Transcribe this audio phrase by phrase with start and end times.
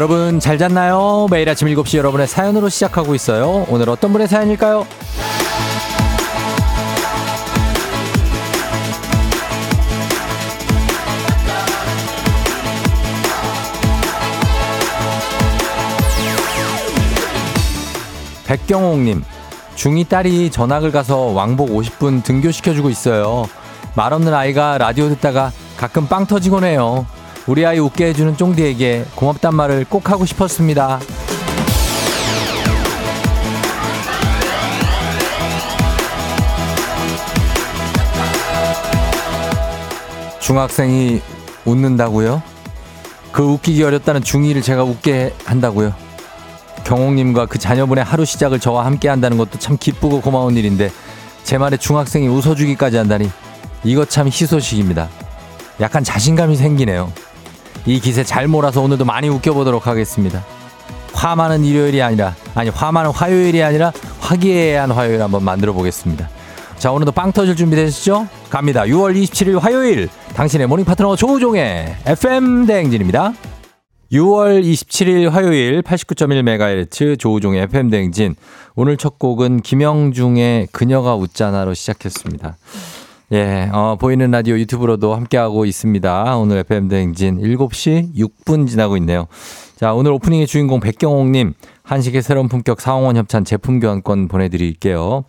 [0.00, 1.26] 여러분 잘 잤나요?
[1.30, 3.66] 매일 아침 7시 여러분의 사연으로 시작하고 있어요.
[3.68, 4.86] 오늘 어떤 분의 사연일까요?
[18.46, 19.22] 백경옥님,
[19.76, 23.44] 중2 딸이 전학을 가서 왕복 50분 등교시켜주고 있어요.
[23.94, 27.04] 말 없는 아이가 라디오 듣다가 가끔 빵 터지곤 해요.
[27.46, 31.00] 우리 아이 웃게 해주는 쫑디에게 고맙단 말을 꼭 하고 싶었습니다.
[40.40, 41.22] 중학생이
[41.64, 42.42] 웃는다고요?
[43.32, 45.94] 그 웃기기 어렵다는 중2를 제가 웃게 한다고요?
[46.84, 50.90] 경옥님과 그 자녀분의 하루 시작을 저와 함께 한다는 것도 참 기쁘고 고마운 일인데
[51.44, 53.30] 제 말에 중학생이 웃어주기까지 한다니
[53.84, 55.08] 이거 참 희소식입니다.
[55.80, 57.12] 약간 자신감이 생기네요.
[57.86, 60.44] 이 기세 잘 몰아서 오늘도 많이 웃겨보도록 하겠습니다.
[61.12, 66.28] 화 많은 일요일이 아니라 아니 화 많은 화요일이 아니라 화기애애한 화요일 한번 만들어 보겠습니다.
[66.78, 68.26] 자 오늘도 빵 터질 준비 되시죠?
[68.48, 68.82] 갑니다.
[68.84, 73.34] 6월 27일 화요일 당신의 모닝 파트너 조우종의 FM 대행진입니다.
[74.12, 78.34] 6월 27일 화요일 89.1MHz 조우종의 FM 대행진
[78.74, 82.56] 오늘 첫 곡은 김형중의 그녀가 웃잖아로 시작했습니다.
[83.32, 86.36] 예, 어, 보이는 라디오 유튜브로도 함께하고 있습니다.
[86.36, 89.28] 오늘 FM 대행진 7시 6분 지나고 있네요.
[89.76, 91.54] 자, 오늘 오프닝의 주인공 백경옥님,
[91.84, 95.22] 한식의 새로운 품격 사홍원 협찬 제품 교환권 보내드릴게요.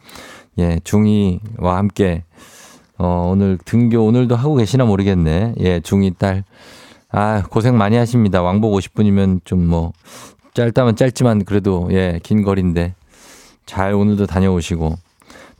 [0.57, 2.23] 예, 중이와 함께,
[2.97, 5.53] 어, 오늘 등교 오늘도 하고 계시나 모르겠네.
[5.59, 6.43] 예, 중이 딸.
[7.11, 8.41] 아, 고생 많이 하십니다.
[8.41, 9.93] 왕복 50분이면 좀 뭐,
[10.55, 12.95] 짧다면 짧지만 그래도, 예, 긴 거리인데.
[13.67, 15.10] 잘 오늘도 다녀오시고.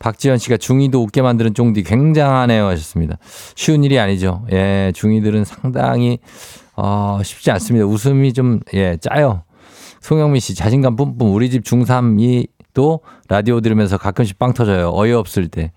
[0.01, 3.17] 박지현 씨가 중이도 웃게 만드는 쫑디 굉장하네요 하셨습니다.
[3.56, 4.45] 쉬운 일이 아니죠.
[4.51, 6.19] 예, 중이들은 상당히
[6.75, 7.85] 어, 쉽지 않습니다.
[7.85, 9.44] 웃음이 좀 예, 짜요.
[10.01, 14.91] 송영민 씨 자신감 뿜뿜 우리 집 중3이 또 라디오 들으면서 가끔씩 빵 터져요.
[14.94, 15.72] 어이없을 때.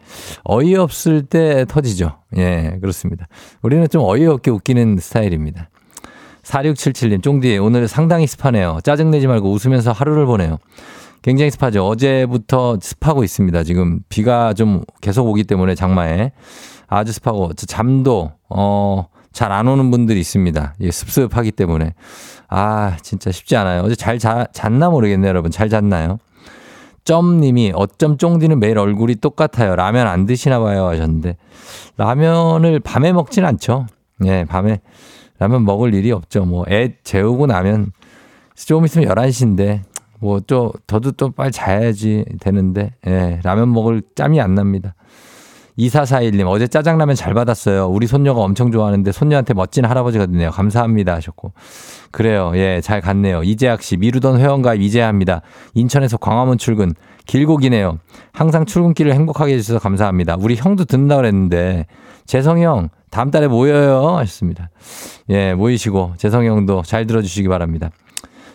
[0.45, 2.19] 어이없을 때 터지죠.
[2.37, 3.29] 예, 그렇습니다.
[3.63, 5.69] 우리는 좀 어이없게 웃기는 스타일입니다.
[6.45, 8.79] 4677님, 쫑디, 오늘 상당히 습하네요.
[8.85, 10.59] 짜증내지 말고 웃으면서 하루를 보내요.
[11.25, 11.87] 굉장히 습하죠.
[11.87, 13.65] 어제부터 습하고 있습니다.
[13.65, 16.33] 지금 비가 좀 계속 오기 때문에 장마에
[16.87, 20.75] 아주 습하고 잠도 어 잘 안 오는 분들이 있습니다.
[20.81, 21.95] 예, 습습하기 때문에
[22.49, 23.83] 아 진짜 쉽지 않아요.
[23.83, 25.51] 어제 잘 자, 잤나 모르겠네요, 여러분.
[25.51, 26.19] 잘 잤나요?
[27.05, 29.75] 점님이 어쩜 쫑디는 매일 얼굴이 똑같아요.
[29.75, 31.37] 라면 안 드시나 봐요 하셨는데
[31.97, 33.87] 라면을 밤에 먹진 않죠.
[34.25, 34.81] 예, 밤에
[35.41, 36.45] 라면 먹을 일이 없죠.
[36.45, 37.91] 뭐 애 재우고 나면
[38.55, 39.81] 좀 있으면 11시인데
[40.25, 44.95] 뭐, 또, 더도 또 빨리 자야지 되는데, 예, 라면 먹을 짬이 안 납니다.
[45.79, 47.89] 2441님, 어제 짜장라면 잘 받았어요.
[47.89, 50.51] 우리 손녀가 엄청 좋아하는데 손녀한테 멋진 할아버지가 됐네요.
[50.51, 51.15] 감사합니다.
[51.17, 51.53] 하셨고.
[52.11, 52.53] 그래요.
[52.55, 53.43] 예, 잘 갔네요.
[53.43, 55.43] 이재학 씨, 미루던 회원가입 이제야 합니다.
[55.75, 56.95] 인천에서 광화문 출근.
[57.27, 57.99] 길고 기네요.
[58.33, 60.37] 항상 출근길을 행복하게 해주셔서 감사합니다.
[60.41, 61.85] 우리 형도 듣는다 그랬는데,
[62.25, 64.17] 재성이 형, 다음 달에 모여요.
[64.17, 64.71] 하셨습니다.
[65.29, 67.91] 예, 모이시고, 재성이 형도 잘 들어주시기 바랍니다.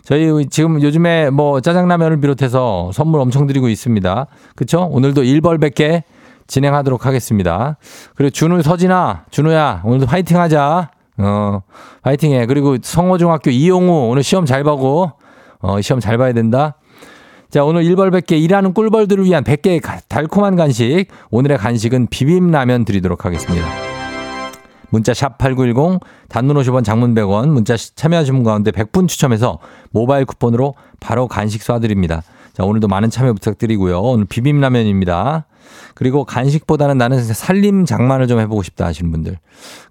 [0.09, 4.25] 저희 지금 요즘에 뭐 짜장라면을 비롯해서 선물 엄청 드리고 있습니다.
[4.55, 4.89] 그쵸?
[4.91, 6.01] 오늘도 1벌 100개
[6.47, 7.77] 진행하도록 하겠습니다.
[8.15, 10.89] 그리고 준우 서진아, 준우야, 오늘도 화이팅 하자.
[11.19, 11.61] 어,
[12.01, 12.47] 화이팅 해.
[12.47, 15.11] 그리고 성호중학교 이용우, 오늘 시험 잘 보고,
[15.59, 16.77] 어, 시험 잘 봐야 된다.
[17.51, 21.05] 자, 오늘 1벌 100개 일하는 꿀벌들을 위한 100개의 달콤한 간식.
[21.29, 23.88] 오늘의 간식은 비빔라면 드리도록 하겠습니다.
[24.89, 29.59] 문자 샵 8910 단문 50원 장문 100원 문자 참여하신 분 가운데 100분 추첨해서
[29.91, 32.21] 모바일 쿠폰으로 바로 간식 쏴드립니다.
[32.53, 34.01] 자, 오늘도 많은 참여 부탁드리고요.
[34.01, 35.45] 오늘 비빔라면입니다.
[35.95, 39.37] 그리고 간식보다는 나는 살림 장만을 좀 해보고 싶다 하시는 분들.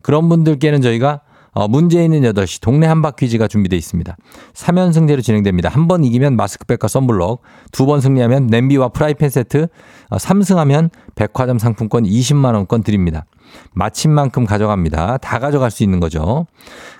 [0.03, 1.21] 그런 분들께는 저희가
[1.58, 4.16] 어, 문제 있는 8시 동네 한바 퀴즈가 준비되어 있습니다.
[4.55, 5.69] 3연승제로 진행됩니다.
[5.69, 9.66] 한 번 이기면 마스크팩과 썬블럭, 두 번 승리하면 냄비와 프라이팬 세트,
[10.08, 13.25] 어, 3승하면 백화점 상품권 20만원권 드립니다.
[13.72, 15.16] 마친 만큼 가져갑니다.
[15.16, 16.46] 다 가져갈 수 있는 거죠.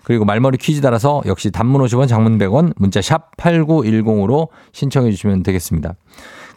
[0.03, 5.95] 그리고 말머리 퀴즈 따라서 역시 단문 50원, 장문 100원, 문자 샵 8910으로 신청해 주시면 되겠습니다.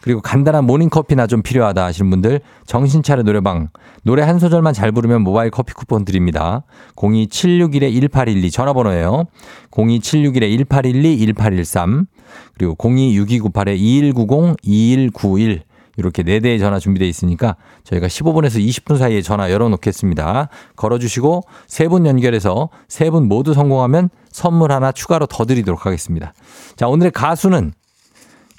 [0.02, 3.68] 그리고 간단한 모닝커피나 좀 필요하다 하시는 분들 정신차려 노래방
[4.02, 6.64] 노래 한 소절만 잘 부르면 모바일 커피 쿠폰 드립니다.
[6.96, 9.24] 02761-1812 전화번호예요.
[9.70, 12.06] 02761-1812-1813
[12.54, 15.62] 그리고 026298-2190-2191
[15.98, 20.48] 이렇게 네 대의 전화 준비되어 있으니까 저희가 15분에서 20분 사이에 전화 열어놓겠습니다.
[20.74, 26.32] 걸어주시고 세분 연결해서 세분 모두 성공하면 선물 하나 추가로 더 드리도록 하겠습니다.
[26.76, 27.72] 자, 오늘의 가수는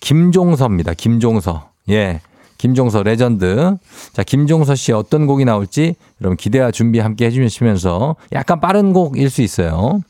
[0.04, 0.94] 김종서입니다.
[0.96, 1.70] 김종서.
[1.90, 2.20] 예.
[2.58, 3.78] 김종서 레전드.
[4.12, 9.42] 자, 김종서 씨 어떤 곡이 나올지 여러분 기대와 준비 함께 해주시면서 약간 빠른 곡일 수
[9.42, 10.02] 있어요.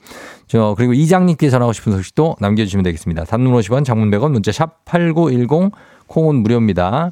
[0.47, 3.25] 저 그리고 이장님께 전하고 싶은 소식도 남겨주시면 되겠습니다.
[3.25, 5.71] 단문 50원, 장문 100원, 문자 샵 #8910
[6.07, 7.11] 콩은 무료입니다.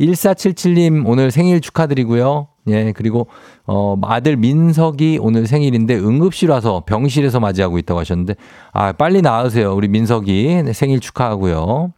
[0.00, 2.48] 1477님 오늘 생일 축하드리고요.
[2.68, 3.26] 예, 그리고
[3.66, 8.34] 어 아들 민석이 오늘 생일인데 응급실 와서 병실에서 맞이하고 있다고 하셨는데
[8.72, 9.74] 아, 빨리 나으세요.
[9.74, 11.92] 우리 민석이 네, 생일 축하하고요.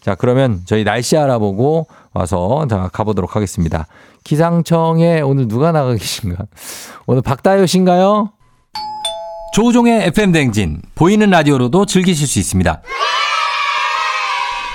[0.00, 3.86] 자, 그러면 저희 날씨 알아보고 와서 자, 가보도록 하겠습니다.
[4.24, 6.46] 기상청에 오늘 누가 나가 계신가?
[7.06, 8.30] 오늘 박다효 씨인가요?
[9.54, 12.82] 조우종의 FM 대행진 보이는 라디오로도 즐기실 수 있습니다.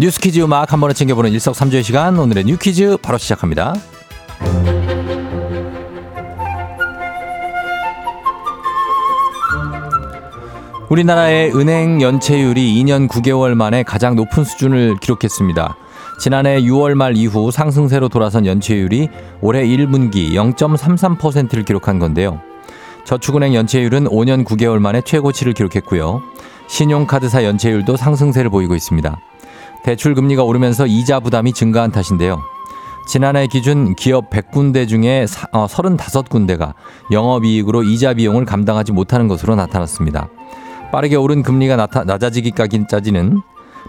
[0.00, 3.74] 뉴스 퀴즈 음악 한 번에 챙겨보는 일석삼조의 시간 오늘의 뉴 퀴즈 바로 시작합니다.
[10.88, 15.76] 우리나라의 은행 연체율이 2년 9개월 만에 가장 높은 수준을 기록했습니다.
[16.18, 19.10] 지난해 6월 말 이후 상승세로 돌아선 연체율이
[19.42, 22.40] 올해 1분기 0.33%를 기록한 건데요.
[23.04, 26.22] 저축은행 연체율은 5년 9개월 만에 최고치를 기록했고요.
[26.68, 29.20] 신용카드사 연체율도 상승세를 보이고 있습니다.
[29.84, 32.40] 대출 금리가 오르면서 이자 부담이 증가한 탓인데요.
[33.06, 36.74] 지난해 기준 기업 100군데 중에 35군데가 어,
[37.10, 40.28] 영업이익으로 이자 비용을 감당하지 못하는 것으로 나타났습니다.
[40.92, 43.40] 빠르게 오른 금리가 나타, 낮아지기까지는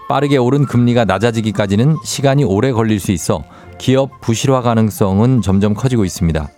[0.08, 3.44] 빠르게 오른 금리가 낮아지기까지는 시간이 오래 걸릴 수 있어
[3.78, 6.48] 기업 부실화 가능성은 점점 커지고 있습니다.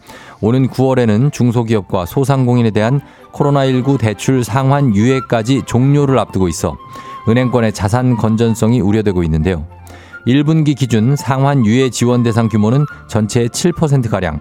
[0.40, 3.00] 오는 9월에는 중소기업과 소상공인에 대한
[3.32, 6.76] 코로나19 대출 상환 유예까지 종료를 앞두고 있어
[7.28, 9.66] 은행권의 자산 건전성이 우려되고 있는데요.
[10.26, 14.40] 1분기 기준 상환 유예 지원 대상 규모는 전체의 7%가량.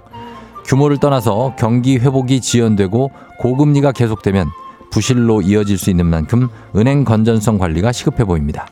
[0.66, 4.48] 규모를 떠나서 경기 회복이 지연되고 고금리가 계속되면
[4.92, 8.68] 부실로 이어질 수 있는 만큼 은행 건전성 관리가 시급해 보입니다.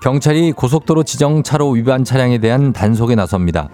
[0.00, 3.68] 경찰이 고속도로 지정 차로 위반 차량에 대한 단속에 나섭니다.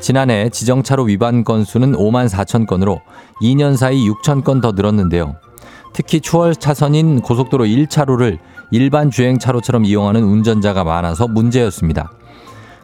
[0.00, 3.00] 지난해 지정차로 위반 건수는 5만 4천 건으로
[3.42, 5.36] 2년 사이 6천 건 더 늘었는데요.
[5.92, 8.38] 특히 추월 차선인 고속도로 1차로를
[8.70, 12.12] 일반 주행차로처럼 이용하는 운전자가 많아서 문제였습니다.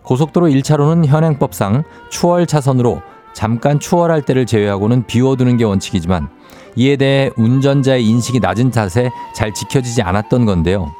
[0.03, 3.03] 고속도로 1차로는 현행법상 추월 차선으로
[3.35, 6.29] 잠깐 추월할 때를 제외하고는 비워두는 게 원칙이지만
[6.77, 10.91] 이에 대해 운전자의 인식이 낮은 탓에 잘 지켜지지 않았던 건데요.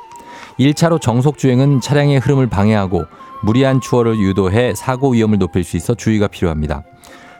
[0.59, 3.05] 1차로 정속 주행은 차량의 흐름을 방해하고
[3.47, 6.83] 무리한 추월을 유도해 사고 위험을 높일 수 있어 주의가 필요합니다.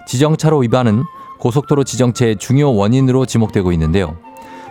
[0.07, 1.03] 지정차로 위반은
[1.41, 4.17] 고속도로 지정체의 중요 원인으로 지목되고 있는데요.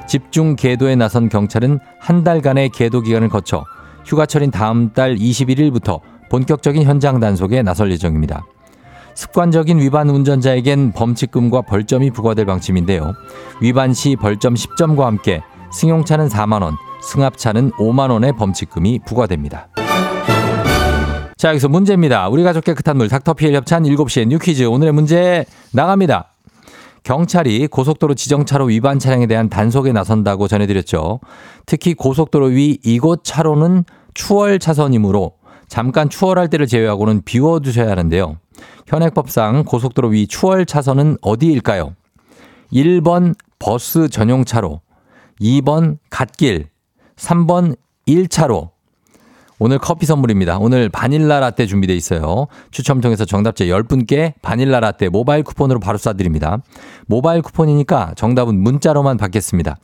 [0.08, 3.66] 집중 계도에 나선 경찰은 한 달간의 계도 기간을 거쳐
[4.06, 8.46] 휴가철인 다음 달 21일부터 본격적인 현장 단속에 나설 예정입니다.
[9.14, 13.14] 습관적인 위반 운전자에겐 범칙금과 벌점이 부과될 방침인데요.
[13.62, 15.42] 위반 시 벌점 10점과 함께
[15.74, 19.68] 승용차는 4만원, 승합차는 5만원의 범칙금이 부과됩니다.
[21.38, 22.30] 자, 여기서 문제입니다.
[22.30, 24.64] 우리 가족 깨끗한 물 닥터피엘 협찬 7시에 뉴 퀴즈.
[24.64, 26.32] 오늘의 문제 나갑니다.
[27.04, 31.20] 경찰이 고속도로 지정차로 위반 차량에 대한 단속에 나선다고 전해드렸죠.
[31.66, 35.34] 특히 고속도로 위 이곳 차로는 추월 차선이므로
[35.68, 38.38] 잠깐 추월할 때를 제외하고는 비워두셔야 하는데요.
[38.88, 41.96] 현행법상 고속도로 위 추월 차선은 어디일까요?
[42.72, 44.80] 1번 버스 전용 차로,
[45.42, 46.70] 2번 갓길,
[47.18, 47.76] 3번
[48.08, 48.75] 1차로,
[49.58, 50.58] 오늘 커피 선물입니다.
[50.60, 52.48] 오늘 바닐라 라떼 준비되어 있어요.
[52.72, 56.62] 추첨 통해서 정답자 10분께 바닐라 라떼 모바일 쿠폰으로 바로 쏴드립니다.
[57.08, 59.78] 모바일 쿠폰이니까 정답은 문자로만 받겠습니다.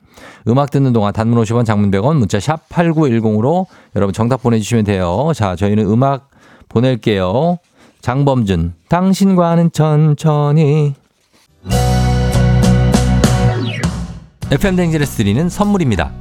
[0.49, 5.31] 음악 듣는 동안 단문 50원 장문 100원 문자 샵 8910으로 여러분 정답 보내주시면 돼요.
[5.33, 6.29] 자, 저희는 음악
[6.67, 7.57] 보낼게요.
[8.01, 10.95] 장범준, 당신과는 천천히.
[14.51, 16.11] FM 대행진에서 드리는 선물입니다.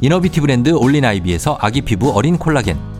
[0.00, 2.99] 이너비티 브랜드 올린 아이비에서 아기 피부 어린 콜라겐.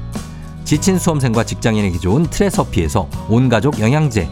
[0.71, 4.29] 지친 수험생과 직장인에게 좋은 트레서피에서 온가족 영양제.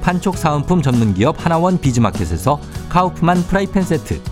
[0.00, 4.22] 판촉 사은품 전문기업 하나원 비즈마켓에서 카우프만 프라이팬 세트.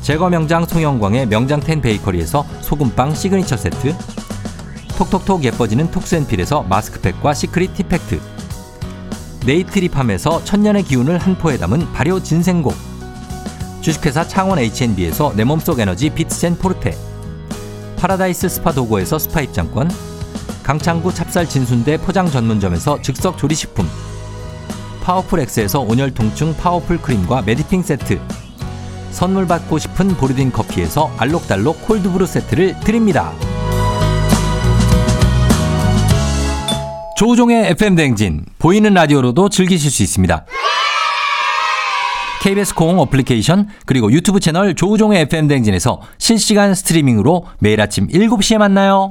[0.00, 3.94] 제과 명장 송영광의 명장텐 베이커리에서 소금빵 시그니처 세트.
[4.96, 8.18] 톡톡톡 예뻐지는 톡스앤필에서 마스크팩과 시크릿 티팩트.
[9.44, 12.74] 네이트리팜에서 천년의 기운을 한 포에 담은 발효 진생곡.
[13.82, 16.96] 주식회사 창원 H&B에서 내 몸속 에너지 비트젠 포르테.
[17.98, 19.90] 파라다이스 스파 도고에서 스파 입장권
[20.68, 23.88] 강창구 찹쌀 진순대 포장 전문점에서 즉석 조리식품
[25.02, 28.20] 파워풀 엑스에서 온열 통증 파워풀 크림과 메디핑 세트
[29.10, 33.32] 선물 받고 싶은 보르딘 커피에서 알록달록 콜드브루 세트를 드립니다.
[37.16, 40.44] 조우종의 FM 대행진 보이는 라디오로도 즐기실 수 있습니다.
[42.42, 49.10] KBS 콩 어플리케이션 그리고 유튜브 채널 조우종의 FM 대행진에서 실시간 스트리밍으로 매일 아침 7시에 만나요.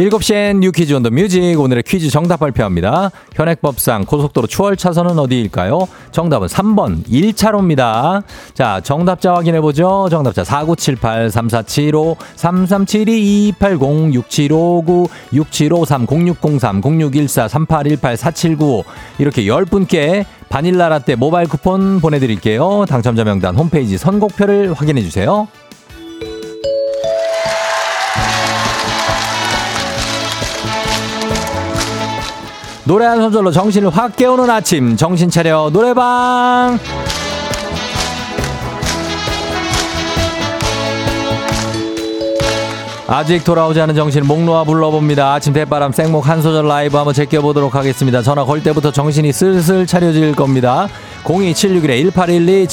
[0.00, 3.10] 7시엔 뉴 퀴즈 온 더 뮤직 오늘의 퀴즈 정답 발표합니다.
[3.34, 5.86] 현행법상 고속도로 추월 차선은 어디일까요?
[6.10, 8.22] 정답은 3번 1차로입니다.
[8.54, 10.08] 자 정답자 확인해보죠.
[10.10, 18.84] 정답자 4978 3475 3372 2280 6759 6753 0603 0614 3818 4795
[19.18, 22.86] 이렇게 10분께 바닐라 라떼 모바일 쿠폰 보내드릴게요.
[22.88, 25.46] 당첨자 명단 홈페이지 선곡표를 확인해주세요.
[32.90, 36.76] 노래 한 소절로 정신을 확 깨우는 아침 정신 차려 노래방
[43.06, 45.34] 아직 돌아오지 않은 정신 목 놓아 불러봅니다.
[45.34, 48.22] 아침 대바람 생목 한 소절 라이브 한번 제껴보도록 하겠습니다.
[48.22, 50.88] 전화 걸 때부터 정신이 슬슬 차려질 겁니다.
[51.22, 52.66] 02761-1812,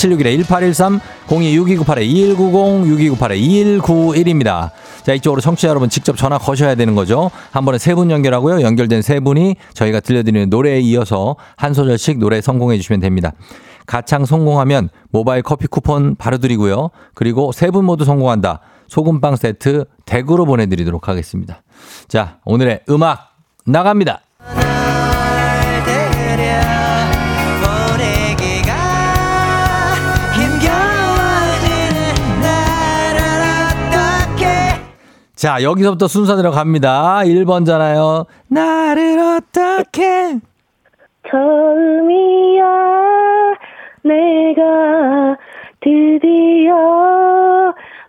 [0.47, 4.71] 761-1813, 026298-2190, 6298-2191입니다.
[5.07, 7.31] 자, 이쪽으로 청취자 여러분 직접 전화 거셔야 되는 거죠.
[7.51, 8.59] 한 번에 세 분 연결하고요.
[8.61, 13.31] 연결된 세 분이 저희가 들려드리는 노래에 이어서 한 소절씩 노래 성공해 주시면 됩니다.
[13.85, 16.89] 가창 성공하면 모바일 커피 쿠폰 바로 드리고요.
[17.13, 18.59] 그리고 세 분 모두 성공한다.
[18.89, 21.63] 소금빵 세트 댁으로 보내드리도록 하겠습니다.
[22.09, 24.19] 자, 오늘의 음악 나갑니다.
[35.37, 37.19] 자, 여기서부터 순서 들어갑니다.
[37.25, 38.25] 1번잖아요.
[38.47, 40.39] 나를 어떻게.
[41.29, 42.63] 처음이야,
[44.03, 45.37] 내가
[45.79, 46.73] 드디어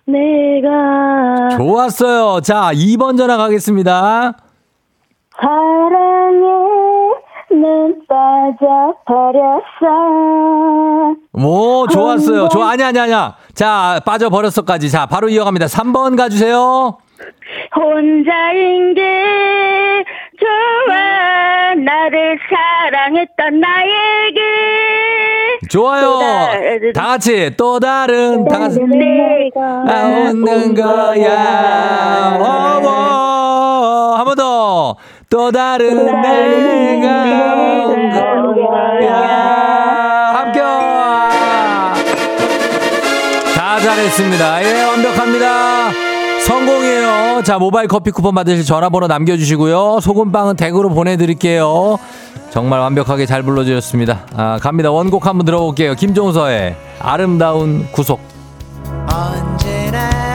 [0.07, 2.41] 내가 좋았어요.
[2.41, 4.33] 자, 2번 전화 가겠습니다.
[5.39, 6.49] 사랑에
[7.51, 9.45] 는 빠져버렸어.
[11.35, 12.49] 오, 좋았어요.
[12.49, 13.37] 좋아, 아니, 아니, 아니야.
[13.53, 14.91] 자, 빠져버렸어까지.
[14.91, 15.67] 자, 바로 이어갑니다.
[15.67, 16.97] 3번 가주세요.
[17.75, 19.03] 혼자인 게
[20.39, 21.75] 좋아.
[21.75, 24.41] 나를 사랑했던 나에게.
[25.71, 26.19] 좋아요.
[26.95, 29.85] 다 같이 또 다른 다 같이 내가
[30.31, 32.39] 웃는 거야.
[32.41, 34.97] 어머 한번 더.
[35.31, 37.55] 또 다른 내가
[37.87, 39.13] 온 거야.
[40.35, 40.63] 합격.
[43.55, 44.65] 다 잘했습니다.
[44.65, 45.68] 예, 완벽합니다.
[47.45, 50.01] 자, 모바일 커피 쿠폰 받으실 전화번호 남겨주시고요.
[50.01, 51.99] 소금빵은 댁으로 보내드릴게요.
[52.51, 54.27] 정말 완벽하게 잘 불러주셨습니다.
[54.37, 54.91] 아, 갑니다.
[54.91, 55.95] 원곡 한번 들어볼게요.
[55.95, 58.21] 김종서의 아름다운 구속.
[59.11, 60.28] 언제나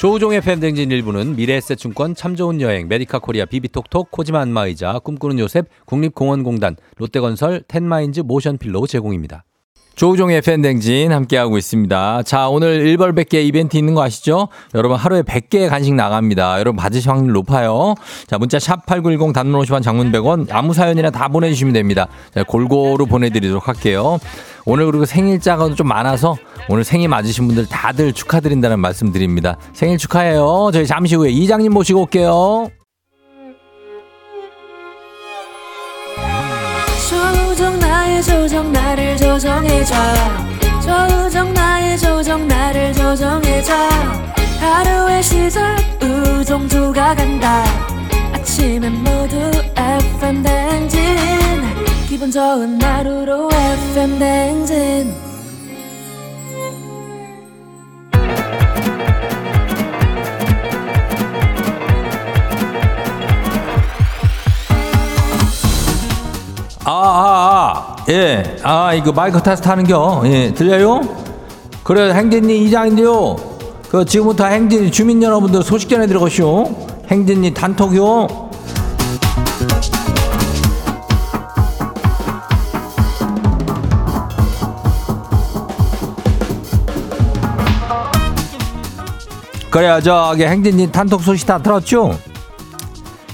[0.00, 5.66] 조우종의 FM 대행진 일부는 미래에셋증권 참 좋은 여행 메디카 코리아 비비톡톡 코지마 안마의자 꿈꾸는 요셉
[5.84, 9.44] 국립공원공단 롯데건설 텐마인즈 모션필로 제공입니다.
[9.96, 12.22] 조우종의 팬댕진 함께하고 있습니다.
[12.22, 14.48] 자, 오늘 1벌 100개 이벤트 있는 거 아시죠?
[14.74, 16.58] 여러분 하루에 100개의 간식 나갑니다.
[16.58, 17.94] 여러분 받으실 확률 높아요.
[18.26, 22.08] 자, 문자 샵 8910 단문 50원 장문 100원 아무 사연이나 다 보내주시면 됩니다.
[22.34, 24.18] 자, 골고루 보내드리도록 할게요.
[24.64, 26.36] 오늘 그리고 생일자가 좀 많아서
[26.68, 29.56] 오늘 생일 맞으신 분들 다들 축하드린다는 말씀 드립니다.
[29.72, 30.70] 생일 축하해요.
[30.72, 32.68] 저희 잠시 후에 이장님 모시고 올게요.
[37.08, 39.94] 조정 나의 조정 나를 조정해줘
[40.82, 43.72] 조정 나의 조정 나를 조정해줘
[44.60, 47.64] 하루의 시절 우정조가 간다
[48.32, 49.36] 아침엔 모두
[49.76, 51.00] FM 댕진
[52.10, 55.14] 기분 좋은 하루로 FM 댕진
[66.84, 68.56] 아, 아, 아, 예.
[68.64, 70.22] 아, 이거 마이크 테스트 하는겨.
[70.24, 71.02] 예, 들려요?
[71.84, 73.36] 그래, 행진이 이장인데요.
[73.88, 76.64] 그, 지금부터 행진 주민 여러분들 소식 전해드려가시오.
[77.08, 78.49] 행진이 단톡요.
[89.70, 92.18] 그래요, 저기 행진이 단톡 소식 다 들었죠?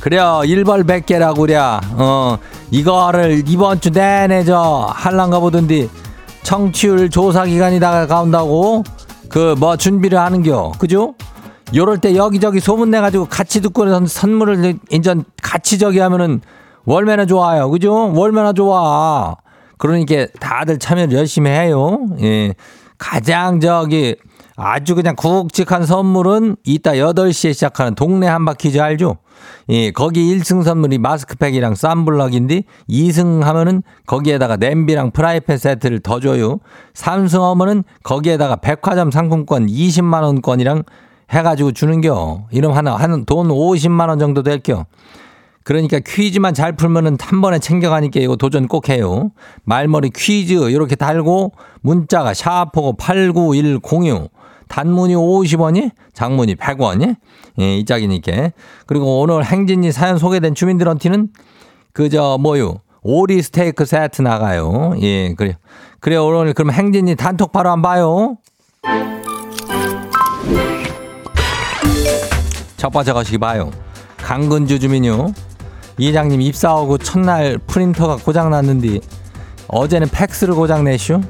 [0.00, 1.57] 그래요, 일벌백계라고 그래.
[1.59, 2.38] 어,
[2.71, 5.88] 이거를 이번 주 내내 저 할란가 보던디
[6.43, 8.85] 청취율 조사 기간이 다가온다고
[9.28, 11.14] 그 뭐 준비를 하는겨 그죠?
[11.75, 16.40] 요럴 때 여기저기 소문 내가지고 같이 듣고 선- 선물을 인전 같이 저기 하면은
[16.85, 18.12] 월매나 좋아요 그죠?
[18.12, 19.35] 월매나 좋아
[19.78, 22.55] 그러니까 다들 참여를 열심히 해요 예
[22.99, 24.14] 가장 저기
[24.57, 29.19] 아주 그냥 굵직한 선물은 이따 8시에 시작하는 동네 한바퀴즈 알죠?
[29.69, 36.61] 예, 거기 1승 선물이 마스크팩이랑 쌈블럭인데 2승 하면은 거기에다가 냄비랑 프라이팬 세트를 더 줘요.
[36.95, 40.85] 3승 하면은 거기에다가 백화점 상품권 20만 원권이랑
[41.31, 42.47] 해가지고 주는겨.
[42.51, 44.87] 이름 하나 한 돈 50만 원 정도 될겨.
[45.65, 49.33] 그러니까 퀴즈만 잘 풀면은 한 번에 챙겨가니까 이거 도전 꼭 해요.
[49.65, 51.52] 말머리 퀴즈 이렇게 달고
[51.83, 54.30] 문자가 샤프고 89106
[54.69, 57.17] 단문이 50원이 장문이 100원이
[57.61, 58.50] 예, 이 짝이니까.
[58.87, 61.29] 그리고 오늘 행진이 사연 소개된 주민들한테는
[61.93, 64.95] 그저 뭐요 오리 스테이크 세트 나가요.
[65.00, 65.57] 예, 그래.
[66.00, 68.37] 그래 오늘 그럼 행진이 단톡 바로 안 봐요.
[72.76, 73.71] 첫 번째 가시기 봐요.
[74.19, 75.33] 강근주 주민요.
[75.99, 79.00] 이장님 입사하고 첫날 프린터가 고장났는데
[79.69, 81.21] 어제는 팩스를 고장내쇼?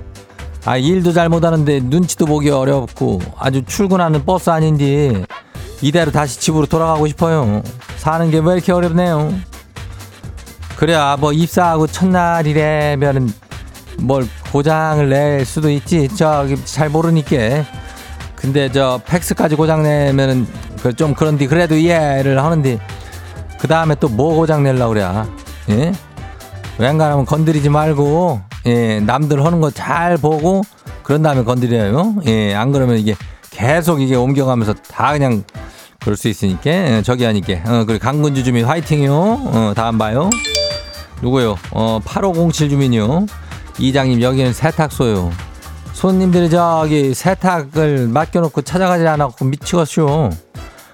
[0.66, 5.24] 아 일도 잘 못하는데 눈치도 보기 어렵고 아주 출근하는 버스 아닌데
[5.81, 7.62] 이대로 다시 집으로 돌아가고 싶어요.
[7.98, 9.33] 사는 게 왜 이렇게 어렵네요.
[10.76, 13.33] 그래야 뭐 입사하고 첫날이래면은
[13.98, 16.09] 뭘 고장을 낼 수도 있지.
[16.14, 17.64] 저기 잘 모르니까.
[18.35, 20.46] 근데 저 팩스까지 고장 내면은
[20.83, 22.79] 그좀 그런데 그래도 이해를 하는데
[23.59, 25.07] 그 다음에 또 뭐 고장 내려고 그래.
[25.70, 25.92] 예?
[26.79, 30.62] 웬간하면 건드리지 말고 예, 남들 하는 거 잘 보고
[31.02, 32.16] 그런 다음에 건드려요.
[32.26, 33.14] 예, 안 그러면 이게
[33.50, 35.44] 계속 이게 옮겨가면서 다 그냥
[36.00, 39.12] 그럴 수 있으니까 예, 저기 하니까 어, 그래 강군주 주민 화이팅요.
[39.12, 40.31] 어, 다음 봐요.
[41.22, 41.57] 누구요?
[41.70, 43.26] 어, 8507 주민요.
[43.79, 45.31] 이장님 여기는 세탁소요.
[45.92, 50.31] 손님들이 저기 세탁을 맡겨놓고 찾아가지 않았고 미치겠쇼.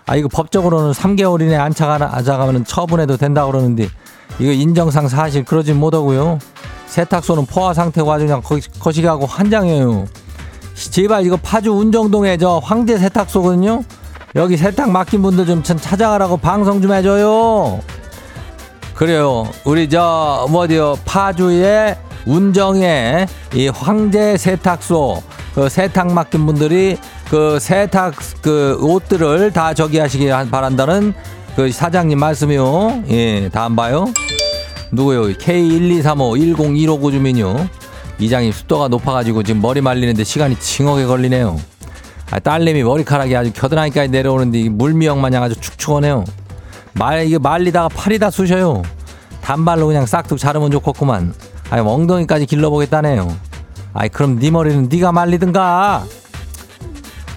[0.06, 3.88] 아 이거 법적으로는 3개월 이내 안 찾아가면 처분해도 된다 고 그러는데
[4.38, 6.38] 이거 인정상 사실 그러진 못하고요.
[6.92, 10.05] 세탁소는 포화 상태고 아주 그냥 거시, 거시기하고 한장이에요.
[10.74, 13.83] 제발 이거 파주 운정동에 저 황제 세탁소거든요.
[14.37, 17.81] 여기 세탁 맡긴 분들 좀 찾아가라고 방송 좀 해줘요.
[18.94, 19.48] 그래요.
[19.64, 25.22] 우리 저 뭐디요 파주의 운정에 이 황제 세탁소
[25.55, 26.98] 그 세탁 맡긴 분들이
[27.31, 31.14] 그 세탁 그 옷들을 다 저기 하시기 바란다는
[31.57, 33.05] 그 사장님 말씀이요.
[33.09, 34.12] 예, 다음 봐요.
[34.92, 35.22] 누구요?
[35.35, 37.68] K123510159 주민요.
[38.18, 41.59] 이장님 습도가 높아가지고 지금 머리 말리는데 시간이 징하게 걸리네요.
[42.31, 46.24] 아, 딸내미 머리카락이 아주 겨드랑이까지 내려오는데 물미역 마냥 아주 축축하네요.
[46.94, 48.83] 말 이게 말리다가 팔이 다 쑤셔요.
[49.42, 51.35] 단발로 그냥 싹둑 자르면 좋겠구만.
[51.70, 53.35] 아이 엉덩이까지 길러보겠다네요.
[53.94, 56.05] 아이 그럼 네 머리는 네가 말리든가.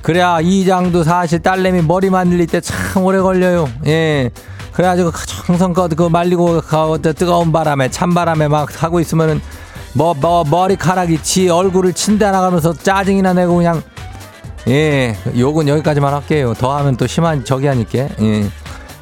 [0.01, 3.67] 그래야 이장도 사실 딸내미 머리 말릴 때 참 오래 걸려요.
[3.87, 4.29] 예.
[4.75, 5.11] 그래가지고
[5.45, 9.41] 정성껏 그 말리고 그 뜨거운 바람에 찬바람에 막 하고 있으면은
[9.93, 13.81] 뭐, 뭐 머리카락이 지 얼굴을 친다 나가면서 짜증이나 내고 그냥
[14.67, 16.53] 예 욕은 여기까지만 할게요.
[16.57, 18.49] 더 하면 또 심한 저기 하니까 예.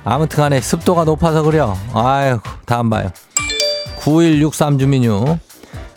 [0.04, 1.76] 아무튼 간에 습도가 높아서 그래요.
[1.94, 3.10] 아유 다음 봐요.
[3.98, 5.40] 9163 주민요.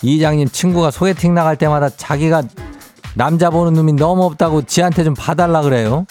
[0.01, 2.43] 이장님 친구가 소개팅 나갈 때마다 자기가
[3.15, 6.07] 남자 보는 놈이 너무 없다고 지한테 좀 봐달라 그래요.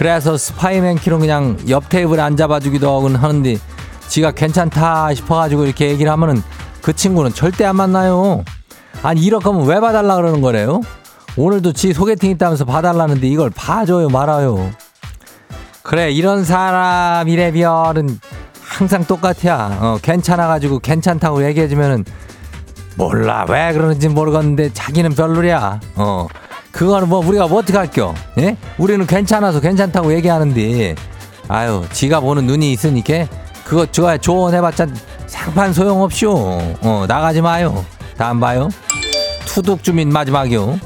[0.00, 3.58] 그래서 스파이맨키로 그냥 옆 테이블에 앉아봐주기도 하는데
[4.08, 6.42] 지가 괜찮다 싶어가지고 이렇게 얘기를 하면은
[6.80, 8.42] 그 친구는 절대 안 만나요.
[9.02, 10.80] 아니 이럴 거면 왜 봐달라 그러는 거래요?
[11.36, 14.70] 오늘도 지 소개팅 있다면서 봐달라는데 이걸 봐줘요 말아요.
[15.82, 18.18] 그래 이런 사람 이래 별은
[18.62, 19.78] 항상 똑같아.
[19.82, 22.06] 어, 괜찮아가지고 괜찮다고 얘기해주면은
[22.96, 25.78] 몰라 왜 그러는지 모르겠는데 자기는 별로랴.
[25.96, 26.26] 어
[26.72, 28.14] 그거는 뭐 우리가 뭐 어떻게 할겨?
[28.38, 28.56] 예?
[28.78, 30.94] 우리는 괜찮아서 괜찮다고 얘기하는데
[31.48, 33.26] 아유 지가 보는 눈이 있으니까
[33.64, 34.86] 그거 좋아 조언해봤자
[35.26, 36.76] 상판 소용없쇼.
[36.82, 37.84] 어 나가지 마요.
[38.16, 38.68] 다음 봐요.
[39.46, 40.78] 투둑 주민 마지막이요.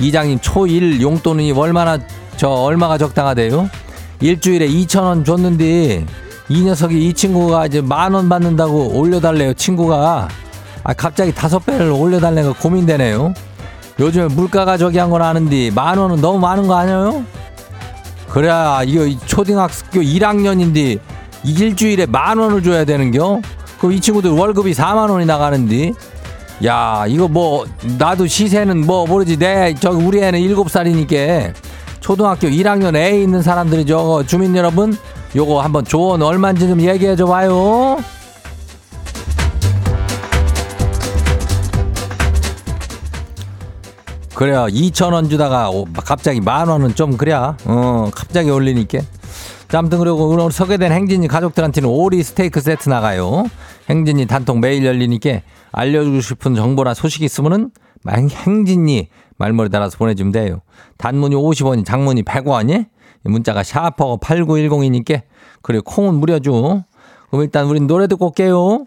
[0.00, 1.98] 이장님 초1 용돈이 얼마나
[2.36, 3.68] 저 얼마가 적당하대요?
[4.20, 6.04] 일주일에 2천 원 줬는데
[6.48, 10.28] 이 녀석이 이 친구가 이제 만 원 받는다고 올려달래요 친구가
[10.82, 13.34] 아 갑자기 다섯 배를 올려달래가 고민되네요
[14.00, 17.24] 요즘에 물가가 저기 한 건 아는데 만 원은 너무 많은 거 아니에요?
[18.28, 20.98] 그래야 이거 이 초등학교 1학년인데
[21.44, 23.40] 일주일에 만 원을 줘야 되는겨?
[23.78, 25.92] 그럼 이 친구들 월급이 4만 원이 나가는데
[26.64, 27.66] 야 이거 뭐
[27.98, 31.52] 나도 시세는 뭐 모르지 내 저기 우리 애는 7살이니까
[32.00, 34.96] 초등학교 1학년 애 있는 사람들이 저거 주민 여러분
[35.34, 37.98] 요거 한번 조언 얼마인지 좀 얘기해 줘 봐요.
[44.40, 44.68] 그래요.
[44.70, 47.58] 2천 원 주다가 오, 갑자기 만 원은 좀 그래야.
[47.66, 49.00] 어, 갑자기 올리니까.
[49.68, 53.44] 자, 아무튼 그리고 오늘 소개된 행진이 가족들한테는 오리 스테이크 세트 나가요.
[53.90, 57.70] 행진이 단통 매일 열리니까 알려주고 싶은 정보나 소식 있으면은
[58.02, 60.62] 막 행진이 말머리 달아서 보내주면 돼요.
[60.96, 62.86] 단문이 50원이 장문이 100원이
[63.24, 65.20] 문자가 샤퍼 8910이니까
[65.60, 66.84] 그리고 콩은 무료죠.
[67.28, 68.86] 그럼 일단 우린 노래 듣고 올게요.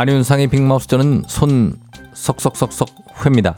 [0.00, 1.74] 안윤상의 빅마우스 저는 손
[2.14, 2.88] 석석석석
[3.24, 3.56] 회입니다.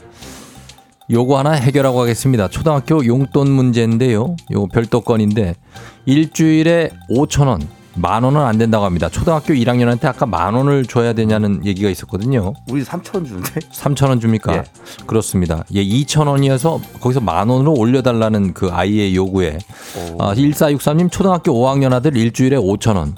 [1.11, 2.47] 요거 하나 해결하고 가겠습니다.
[2.47, 4.35] 초등학교 용돈 문제인데요.
[4.49, 5.53] 요거 별도 건인데
[6.07, 7.61] 일주일에 5천 원,
[7.93, 9.07] 만 원은 안 된다고 합니다.
[9.07, 12.53] 초등학교 1학년한테 아까 만 원을 줘야 되냐는 얘기가 있었거든요.
[12.71, 14.55] 우리 3천 주는데 3천 원 줍니까?
[14.55, 14.63] 예.
[15.05, 15.63] 그렇습니다.
[15.75, 19.59] 예, 2천 원이어서 거기서 만 원으로 올려달라는 그 아이의 요구에
[20.17, 23.15] 아, 1463님 초등학교 5학년 아들 일주일에 5천 원.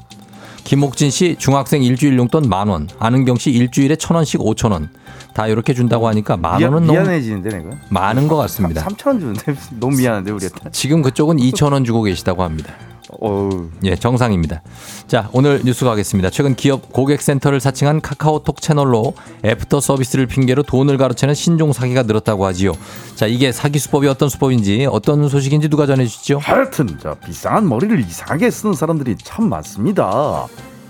[0.63, 2.87] 김옥진 씨 중학생 일주일 용돈 만 원.
[2.99, 4.89] 안은경 씨 일주일에 천 원씩 5천 원.
[5.33, 8.83] 다 이렇게 준다고 하니까 만 미안, 원은 너무 미안해지는데 내가 많은 것 같습니다.
[8.83, 12.73] 3천 원 주는데 너무 미안한데 우리한테 지금 그쪽은 2천 원 주고 계시다고 합니다.
[13.19, 14.61] 어우 예, 정상입니다.
[15.07, 16.29] 자, 오늘 뉴스 가겠습니다.
[16.29, 22.73] 최근 기업 고객센터를 사칭한 카카오톡 채널로 애프터 서비스를 핑계로 돈을 가로채는 신종 사기가 늘었다고 하지요.
[23.15, 26.39] 자, 이게 사기 수법이 어떤 수법인지 어떤 소식인지 누가 전해 주시죠?
[26.39, 30.47] 하여튼 저 비싼 머리를 이상하게 쓰는 사람들이 참 많습니다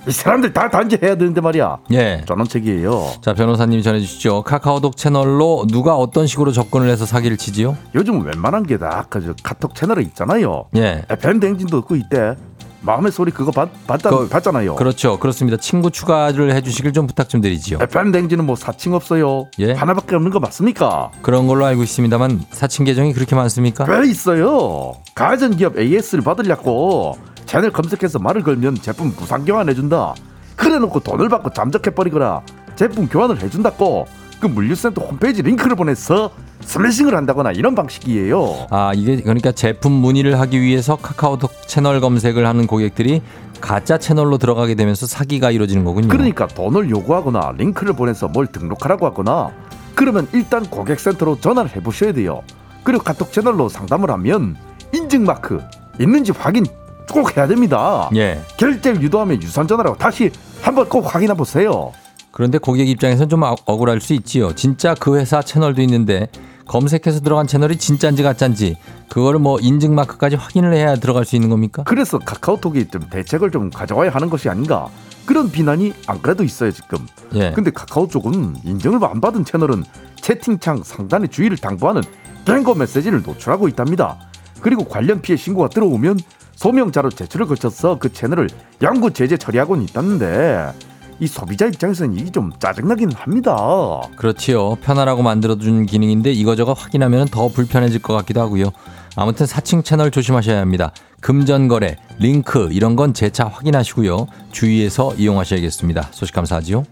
[0.08, 2.24] 이 사람들 다 단죄해야 되는데 말이야 예.
[2.28, 4.44] 전원책이에요 자, 변호사님이 전해 주시죠.
[4.44, 7.78] 카카오톡 채널로 누가 어떤 식으로 접근을 해서 사기를 치지요?
[7.96, 11.04] 요즘 웬만한 게다그 카톡 채널에 있잖아요 예.
[11.10, 12.36] FM 댕진도 듣고 있대
[12.82, 15.18] 마음의 소리 그거 받, 받다, 그- 받잖아요 그렇죠.
[15.18, 15.56] 그렇습니다.
[15.56, 17.78] 친구 추가를 해 주시길 좀 부탁 좀 드리지요.
[17.82, 19.72] FM 댕진은 뭐 사칭 없어요 예.
[19.72, 23.86] 하나밖에 없는 거 맞습니까 그런 걸로 알고 있습니다만 사칭 계정이 그렇게 많습니까?
[23.86, 24.96] 왜 있어요?
[25.16, 30.14] 가전기업 AS를 받으려고 채널 검색해서 말을 걸면 제품 무상 교환해준다.
[30.56, 32.42] 그래놓고 돈을 받고 잠적해버리거나
[32.76, 34.08] 제품 교환을 해준다고
[34.40, 38.68] 그 물류센터 홈페이지 링크를 보내서 슬래싱을 한다거나 이런 방식이에요.
[38.70, 43.22] 아, 이게 그러니까 제품 문의를 하기 위해서 카카오톡 채널 검색을 하는 고객들이
[43.62, 46.08] 가짜 채널로 들어가게 되면서 사기가 이루어지는 거군요.
[46.10, 49.52] 그러니까 돈을 요구하거나 링크를 보내서 뭘 등록하라고 하거나
[49.96, 52.42] 그러면 일단 고객센터로 전화를 해보셔야 돼요.
[52.84, 54.58] 그리고 카톡 채널로 상담을 하면
[54.94, 55.62] 인증 마크
[56.00, 56.66] 있는지 확인
[57.12, 58.10] 꼭 해야 됩니다.
[58.16, 58.42] 예.
[58.58, 61.92] 결제를 유도하면 유선 전화라고 다시 한번 꼭 확인해 보세요.
[62.32, 64.54] 그런데 고객 입장에서는 좀 억- 억울할 수 있지요.
[64.56, 66.28] 진짜 그 회사 채널도 있는데
[66.66, 68.78] 검색해서 들어간 채널이 진짜인지 가짜인지
[69.10, 71.84] 그거를 뭐 인증 마크까지 확인을 해야 들어갈 수 있는 겁니까?
[71.86, 74.88] 그래서 카카오톡이 좀 대책을 좀 가져와야 하는 것이 아닌가
[75.26, 77.06] 그런 비난이 안 그래도 있어요 지금.
[77.36, 77.52] 예.
[77.52, 79.84] 근데 카카오 쪽은 인정을 안 받은 채널은
[80.22, 82.02] 채팅창 상단의 주의를 당부하는
[82.46, 84.18] 경고 메시지를 노출하고 있답니다.
[84.62, 86.18] 그리고 관련 피해 신고가 들어오면
[86.64, 88.48] 소명자로 제출을 거쳐서 그 채널을
[88.82, 90.72] 양구 제재 처리하고는 있다는데
[91.20, 94.00] 이 소비자 입장에서는 이게 좀 짜증나긴 합니다.
[94.16, 94.76] 그렇지요.
[94.76, 98.72] 편하라고 만들어준 기능인데 이거저거 확인하면 더 불편해질 것 같기도 하고요.
[99.18, 100.94] 아무튼 사칭 채널 조심하셔야 합니다.
[101.20, 104.28] 금전거래, 링크 이런 건 재차 확인하시고요.
[104.54, 106.08] 주의해서 이용하셔야겠습니다.
[106.12, 106.86] 소식 감사하지요.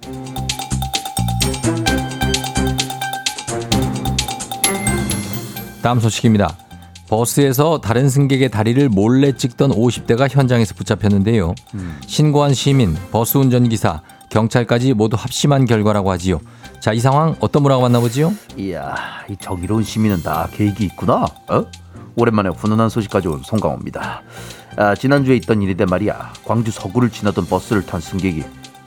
[5.81, 6.57] 다음 소식입니다.
[7.11, 11.53] 버스에서 다른 승객의 다리를 몰래 찍던 50대가 현장에서 붙잡혔는데요.
[12.07, 16.39] 신고한 시민, 버스 운전기사, 경찰까지 모두 합심한 결과라고 하지요.
[16.79, 18.33] 자, 이 상황 어떤 분하고 만나보지요?
[18.55, 18.95] 이야,
[19.29, 21.25] 이 정의로운 시민은 다 계획이 있구나.
[21.49, 21.65] 어?
[22.15, 24.21] 오랜만에 훈훈한 소식 가져온 송강호입니다.
[24.77, 26.31] 아, 지난주에 있던 일인데 말이야.
[26.45, 28.41] 광주 서구를 지나던 버스를 탄 승객이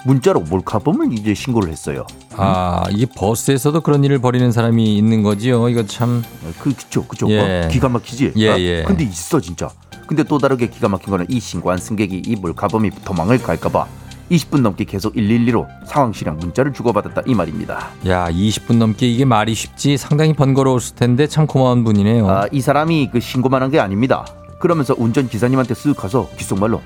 [0.04, 2.06] 문자로 몰카범을 이제 신고를 했어요.
[2.36, 5.68] 아, 이게 버스에서도 그런 일을 벌이는 사람이 있는 거지요.
[5.68, 6.22] 이거 참.
[6.44, 7.64] 어, 그 그죠 그죠 예.
[7.64, 8.82] 어, 기가 막히지 예, 어, 예.
[8.86, 9.70] 근데 있어 진짜
[10.06, 13.86] 근데 또 다르게 기가 막힌 거는 이 신고한 승객이 이 몰카범이 도망을 갈까봐
[14.30, 19.96] 20분 넘게 계속 112로 상황실랑 문자를 주고받았다 이 말입니다 야, 20분 넘게 이게 말이 쉽지
[19.96, 22.28] 상당히 번거로웠을 텐데 참 고마운 분이네요.
[22.28, 24.26] 아, 이 사람이 그 신고만 한 게 아닙니다
[24.60, 26.80] 그러면서 운전 기사님한테 쓱 가서 귓속말로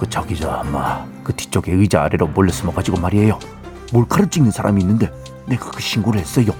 [0.00, 3.38] 그 저기 저 엄마 그 뒤쪽에 의자 아래로 몰래 숨어가지고 말이에요
[3.92, 5.12] 몰카를 찍는 사람이 있는데
[5.44, 6.52] 내가 그 신고를 했어요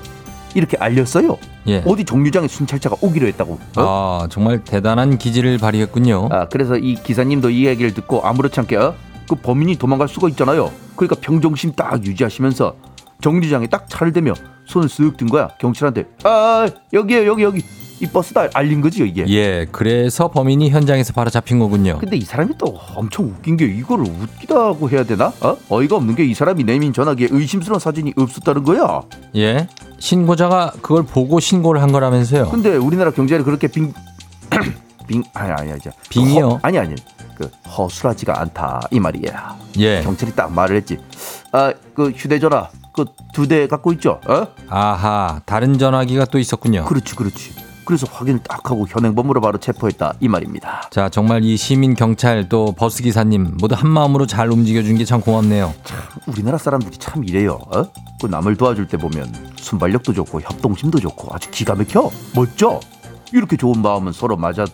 [0.55, 1.83] 이렇게 알렸어요 예.
[1.87, 4.25] 어디 정류장에 순찰차가 오기로 했다고 어?
[4.25, 6.29] 아, 정말 대단한 기질을 발휘했군요.
[6.31, 8.95] 아, 그래서 이 기사님도 이 얘기를 듣고 아무렇지 않게 어?
[9.27, 10.71] 그 범인이 도망갈 수가 있잖아요.
[10.97, 12.75] 그러니까 평정심 딱 유지하시면서
[13.23, 14.35] 정류장에 딱 차를 대며
[14.67, 15.49] 손을 쓱 든 거야.
[15.61, 17.65] 경찰한테 아 여기에요 여기 여기
[18.01, 19.27] 이 버스다 알린 거지요 이게.
[19.29, 21.99] 예, 그래서 범인이 현장에서 바로 잡힌 거군요.
[22.01, 25.33] 근데 이 사람이 또 엄청 웃긴 게 이거를 웃기다고 해야 되나?
[25.41, 25.57] 어?
[25.69, 29.03] 어이가 없는 게 이 사람이 내민 전화기에 의심스러운 사진이 없었다는 거야.
[29.37, 29.67] 예.
[29.99, 32.49] 신고자가 그걸 보고 신고를 한 거라면서요.
[32.51, 33.93] 근데 우리나라 경찰이 그렇게 빙,
[35.07, 35.81] 빙, 아니, 아니, 아니.
[36.09, 36.49] 빙이요?
[36.49, 36.95] 허- 아니, 아니.
[37.37, 38.81] 그, 허술하지가 않다.
[38.91, 39.35] 이 말이에요.
[39.79, 40.03] 예.
[40.03, 40.99] 경찰이 딱 말을 했지.
[41.53, 44.21] 아, 그 휴대전화 그 두 대 갖고 있죠?
[44.29, 44.47] 어?
[44.69, 46.85] 아하, 다른 전화기가 또 있었군요.
[46.87, 47.53] 그렇지, 그렇지.
[47.85, 50.89] 그래서 확인을 딱 하고 현행범으로 바로 체포했다 이 말입니다.
[50.91, 55.05] 자, 정말 이 시민 경찰 또 버스 기사님 모두 한 마음으로 잘 움직여 준 게
[55.05, 55.75] 참 고맙네요.
[56.27, 57.59] 우리나라 사람들이 참 이래요.
[57.75, 57.85] 어?
[58.21, 62.11] 그 남을 도와줄 때 보면 순발력도 좋고 협동심도 좋고 아주 기가 막혀.
[62.35, 62.81] 멋져.
[63.33, 64.65] 이렇게 좋은 마음은 서로 맞아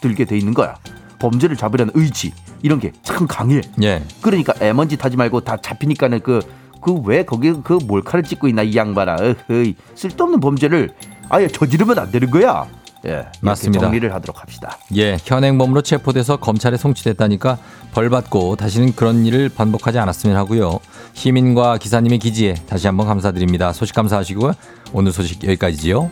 [0.00, 0.76] 들게 돼 있는 거야.
[1.18, 3.60] 범죄를 잡으려는 의지 이런 게 참 강해.
[3.82, 4.02] 예.
[4.22, 6.40] 그러니까 애먼지 타지 말고 다 잡히니까는 그
[6.82, 9.14] 그 왜 거기 그 몰카를 찍고 있나 이 양반아.
[9.14, 10.92] 어허이 쓸데없는 범죄를
[11.32, 12.68] 아예 저지르면 안 되는 거야.
[13.06, 13.86] 예, 맞습니다.
[13.86, 14.78] 정리를 하도록 합시다.
[14.94, 17.58] 예, 현행범으로 체포돼서 검찰에 송치됐다니까
[17.92, 20.78] 벌 받고 다시는 그런 일을 반복하지 않았으면 하고요.
[21.14, 23.72] 시민과 기사님의 기지에 다시 한번 감사드립니다.
[23.72, 24.52] 소식 감사하시고요.
[24.92, 26.10] 오늘 소식 여기까지지요.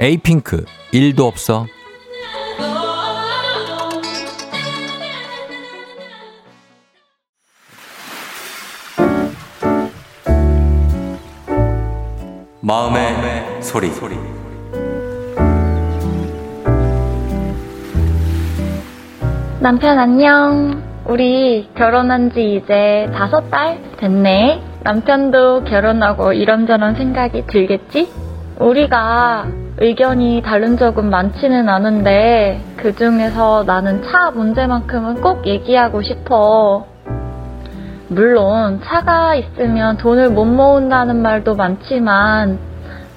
[0.00, 1.66] 에이핑크 일도 없어.
[12.70, 13.90] 마음의 소리.
[19.58, 20.80] 남편 안녕.
[21.04, 24.62] 우리 결혼한 지 이제 다섯 달 됐네.
[24.84, 28.08] 남편도 결혼하고 이런저런 생각이 들겠지?
[28.60, 29.46] 우리가
[29.78, 36.86] 의견이 다른 적은 많지는 않은데 그 중에서 나는 차 문제만큼은 꼭 얘기하고 싶어.
[38.10, 42.58] 물론 차가 있으면 돈을 못 모은다는 말도 많지만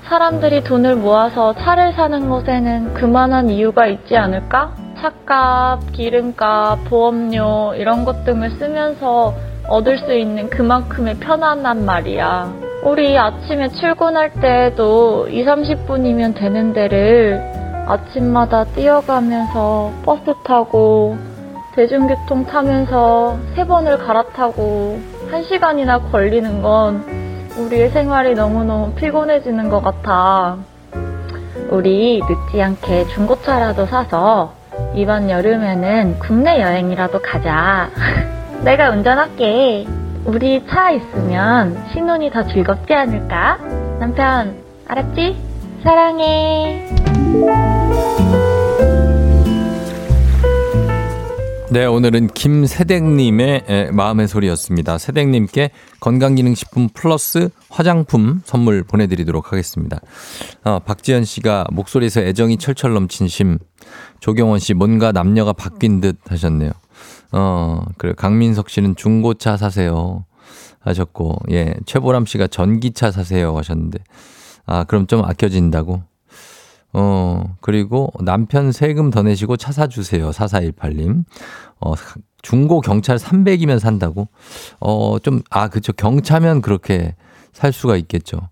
[0.03, 4.75] 사람들이 돈을 모아서 차를 사는 것에는 그만한 이유가 있지 않을까?
[4.99, 9.33] 차값, 기름값, 보험료 이런 것 등을 쓰면서
[9.67, 12.53] 얻을 수 있는 그만큼의 편안한 말이야.
[12.83, 17.41] 우리 아침에 출근할 때도 2, 30분이면 되는 데를
[17.87, 21.17] 아침마다 뛰어가면서 버스 타고
[21.75, 24.99] 대중교통 타면서 세 번을 갈아타고
[25.31, 27.03] 한 시간이나 걸리는 건
[27.57, 30.57] 우리의 생활이 너무너무 피곤해지는 것 같아.
[31.69, 34.53] 우리 늦지 않게 중고차라도 사서
[34.95, 37.89] 이번 여름에는 국내 여행이라도 가자.
[38.63, 39.87] 내가 운전할게.
[40.25, 43.57] 우리 차 있으면 신혼이 더 즐겁지 않을까?
[43.99, 44.55] 남편,
[44.87, 45.35] 알았지?
[45.83, 46.87] 사랑해.
[51.73, 54.99] 네, 오늘은 김세댁님의 에, 마음의 소리였습니다.
[54.99, 59.99] 세댁님께 건강기능식품 플러스 화장품 선물 보내드리도록 하겠습니다.
[60.63, 63.57] 어, 박지현 씨가 목소리에서 애정이 철철 넘친 심.
[64.19, 66.69] 조경원 씨 뭔가 남녀가 바뀐 듯 하셨네요.
[67.31, 70.25] 어, 그리고 강민석 씨는 중고차 사세요.
[70.81, 73.97] 하셨고, 예, 최보람 씨가 전기차 사세요 하셨는데,
[74.67, 76.03] 아, 그럼 좀 아껴진다고?
[76.93, 80.29] 어, 그리고 남편 세금 더 내시고 차 사주세요.
[80.29, 81.23] 4418님.
[81.81, 81.93] 어,
[82.41, 84.27] 중고 경찰 300이면 산다고?
[84.79, 85.91] 어, 좀, 아, 그쵸.
[85.93, 87.15] 경차면 그렇게
[87.51, 88.49] 살 수가 있겠죠.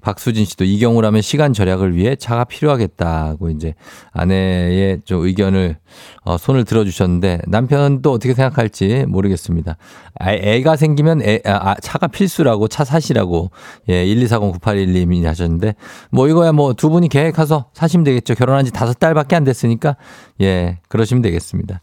[0.00, 3.74] 박수진 씨도 이 경우라면 시간 절약을 위해 차가 필요하겠다고 이제
[4.12, 5.78] 아내의 좀 의견을
[6.22, 9.76] 어, 손을 들어주셨는데 남편도 어떻게 생각할지 모르겠습니다.
[10.18, 13.50] 아, 애가 생기면 애, 아, 아, 차가 필수라고 차 사시라고
[13.88, 15.74] 예, 1240981님이 하셨는데
[16.10, 18.34] 뭐 이거야 뭐 두 분이 계획해서 사시면 되겠죠.
[18.34, 19.96] 결혼한 지 다섯 달밖에 안 됐으니까
[20.40, 21.80] 예, 그러시면 되겠습니다.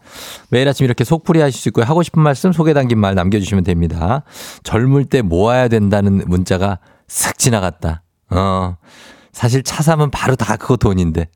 [0.50, 1.86] 매일 아침 이렇게 속풀이 하실 수 있고요.
[1.86, 4.24] 하고 싶은 말씀 소개 담긴 말 남겨주시면 됩니다.
[4.64, 6.80] 젊을 때 모아야 된다는 문자가
[7.14, 8.02] 싹 지나갔다.
[8.32, 8.78] 어,
[9.32, 11.30] 사실 차 사면 바로 다 그거 돈인데.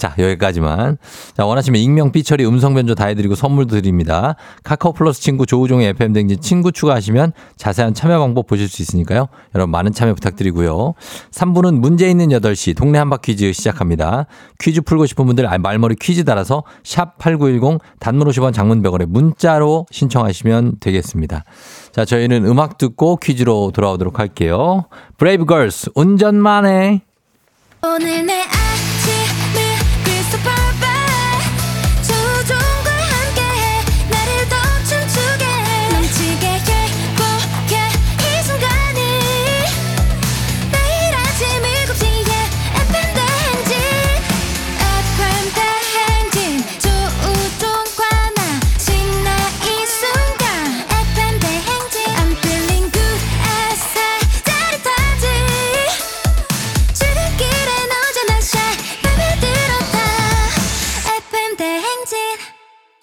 [0.00, 0.96] 자, 여기까지만.
[1.36, 4.34] 자, 원하시면 익명, 삐처리, 음성 변조 다 해드리고 선물도 드립니다.
[4.64, 9.28] 카카오 플러스 친구 조우종의 FM 댕진 친구 추가하시면 자세한 참여 방법 보실 수 있으니까요.
[9.54, 10.94] 여러분 많은 참여 부탁드리고요.
[11.32, 14.24] 3부는 문제 있는 8시 동네 한바 퀴즈 시작합니다.
[14.58, 19.84] 퀴즈 풀고 싶은 분들 아, 말머리 퀴즈 달아서 샵 8910 단문 50원 장문 100원에 문자로
[19.90, 21.44] 신청하시면 되겠습니다.
[21.92, 24.86] 자, 저희는 음악 듣고 퀴즈로 돌아오도록 할게요.
[25.18, 27.02] 브레이브 걸스 운전만 해.
[27.82, 28.89] 오늘 내 아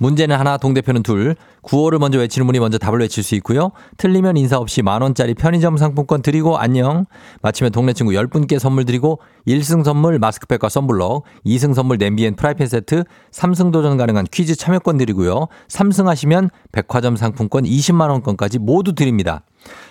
[0.00, 3.70] 문제는 하나 동대표는 둘 구호를 먼저 외치는 분이 먼저 답을 외칠 수 있고요.
[3.96, 7.06] 틀리면 인사 없이 만원짜리 편의점 상품권 드리고 안녕.
[7.42, 12.66] 마치면 동네 친구 10분께 선물 드리고 1승 선물 마스크팩과 썬블럭 2승 선물 냄비 and 프라이팬
[12.66, 15.46] 세트 3승 도전 가능한 퀴즈 참여권 드리고요.
[15.68, 19.42] 3승 하시면 백화점 상품권 20만원권까지 모두 드립니다.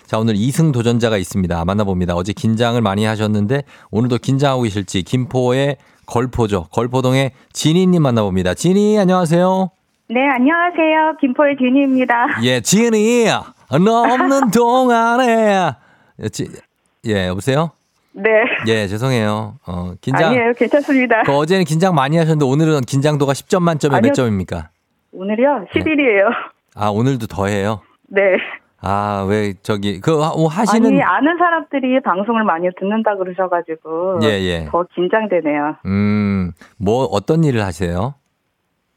[0.06, 1.64] 자, 오늘 2승 도전자가 있습니다.
[1.64, 2.14] 만나봅니다.
[2.14, 6.66] 어제 긴장을 많이 하셨는데 오늘도 긴장하고 계실지 김포의 걸포죠.
[6.70, 8.54] 걸포동의 진희님 만나봅니다.
[8.54, 9.70] 진희 안녕하세요.
[10.08, 11.16] 네, 안녕하세요.
[11.20, 12.26] 김포의 진희입니다.
[12.42, 13.26] 예, 진희
[13.84, 15.72] 너 없는 동안에
[16.22, 16.48] 예, 지-
[17.06, 17.70] 예, 여보세요?
[18.12, 18.30] 네.
[18.68, 19.54] 예, 죄송해요.
[19.66, 20.30] 어, 긴장.
[20.30, 20.52] 아니에요.
[20.56, 21.22] 괜찮습니다.
[21.24, 24.12] 그 어제는 긴장 많이 하셨는데 오늘은 긴장도가 10점 만점에 몇 아니요.
[24.12, 24.68] 점입니까?
[25.12, 25.66] 오늘이요?
[25.74, 26.30] 10일이에요.
[26.76, 27.80] 아, 오늘도 더해요.
[28.08, 28.20] 네.
[28.82, 34.18] 아, 왜 저기 그 하- 뭐 하시는 아니, 아는 사람들이 방송을 많이 듣는다 그러셔 가지고.
[34.22, 34.68] 예, 예.
[34.70, 35.76] 더 긴장되네요.
[35.86, 38.14] 음, 뭐 어떤 일을 하세요?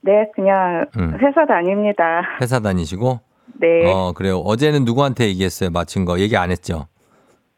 [0.02, 1.18] 네, 그냥 음.
[1.22, 2.22] 회사 다닙니다.
[2.42, 3.20] 회사 다니시고?
[3.60, 3.92] 네.
[3.92, 4.38] 어, 그래요.
[4.40, 5.70] 어제는 누구한테 얘기했어요?
[5.72, 6.20] 맞힌 거.
[6.20, 6.88] 얘기 안 했죠?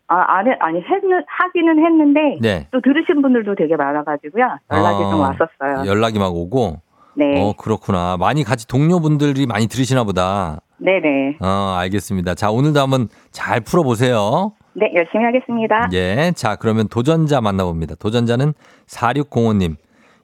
[0.07, 2.19] 아, 안 해, 아니, 했는, 하기는 했는데.
[2.41, 2.67] 네.
[2.71, 4.43] 또 들으신 분들도 되게 많아가지고요.
[4.71, 5.87] 연락이 어, 좀 왔었어요.
[5.87, 6.81] 연락이 막 오고?
[7.15, 7.41] 네.
[7.41, 8.17] 어, 그렇구나.
[8.17, 10.61] 많이 같이 동료분들이 많이 들으시나 보다.
[10.77, 11.37] 네네.
[11.41, 12.33] 어, 알겠습니다.
[12.35, 14.53] 자, 오늘도 한번 잘 풀어보세요.
[14.73, 15.89] 네, 열심히 하겠습니다.
[15.93, 16.31] 예.
[16.35, 17.95] 자, 그러면 도전자 만나봅니다.
[17.95, 18.53] 도전자는
[18.87, 19.75] 4605님.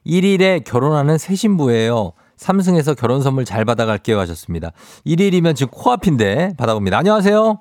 [0.06, 2.12] 1일에 결혼하는 새 신부예요.
[2.36, 4.72] 삼승에서 결혼 선물 잘 받아갈게요 하셨습니다.
[5.06, 6.98] 1일이면 지금 코앞인데 받아봅니다.
[6.98, 7.58] 안녕하세요.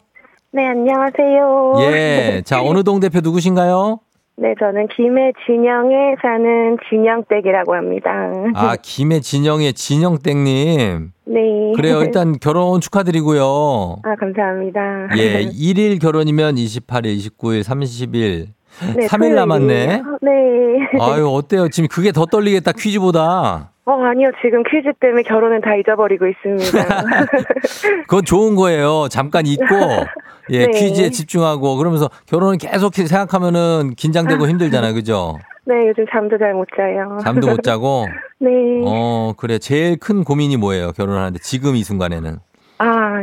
[0.51, 1.74] 네, 안녕하세요.
[1.80, 2.41] 예.
[2.45, 3.99] 자, 어느 동 대표 누구신가요?
[4.38, 8.09] 네, 저는 김해 진영에 사는 진영댁이라고 합니다.
[8.53, 11.11] 아, 김해 진영의 진영땡님.
[11.26, 11.41] 네.
[11.76, 12.01] 그래요.
[12.01, 14.01] 일단 결혼 축하드리고요.
[14.03, 15.07] 아, 감사합니다.
[15.17, 18.47] 예, 1일 결혼이면 28일, 29일, 30일.
[18.95, 20.01] 네, 3일 남았네.
[20.01, 20.17] 토요일이에요.
[20.21, 20.32] 네.
[21.01, 21.69] 아유, 어때요?
[21.69, 23.71] 지금 그게 더 떨리겠다, 퀴즈보다.
[23.88, 24.32] 어, 아니요.
[24.43, 27.03] 지금 퀴즈 때문에 결혼은 다 잊어버리고 있습니다.
[28.07, 29.07] 그건 좋은 거예요.
[29.09, 29.63] 잠깐 잊고,
[30.49, 30.71] 예, 네.
[30.71, 34.93] 퀴즈에 집중하고, 그러면서 결혼을 계속 생각하면은 긴장되고 힘들잖아요.
[34.95, 35.38] 그죠?
[35.65, 37.17] 네, 요즘 잠도 잘 못 자요.
[37.23, 38.07] 잠도 못 자고.
[38.39, 38.49] 네.
[38.86, 39.57] 어, 그래.
[39.59, 40.91] 제일 큰 고민이 뭐예요?
[40.91, 42.38] 결혼하는데, 지금 이 순간에는.
[42.78, 43.21] 아,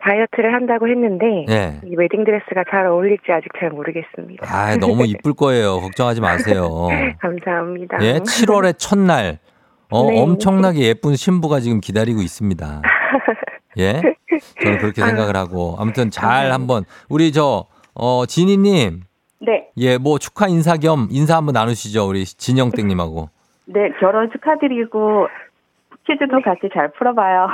[0.00, 1.80] 다이어트를 한다고 했는데 예.
[1.84, 4.46] 이 웨딩 드레스가 잘 어울릴지 아직 잘 모르겠습니다.
[4.46, 5.80] 아, 너무 이쁠 거예요.
[5.80, 6.88] 걱정하지 마세요.
[7.20, 7.98] 감사합니다.
[8.02, 9.38] 예, 7월의 첫날.
[9.90, 10.20] 어, 네.
[10.20, 12.82] 엄청나게 예쁜 신부가 지금 기다리고 있습니다.
[13.78, 14.00] 예?
[14.62, 15.76] 저는 그렇게 생각을 하고.
[15.78, 19.02] 아무튼 잘 한번, 우리 저, 어, 지니님.
[19.40, 19.68] 네.
[19.78, 22.06] 예, 뭐 축하 인사 겸 인사 한번 나누시죠.
[22.06, 23.30] 우리 진영 땡님하고.
[23.66, 25.28] 네, 결혼 축하드리고
[26.06, 27.48] 퀴즈도 같이 잘 풀어봐요.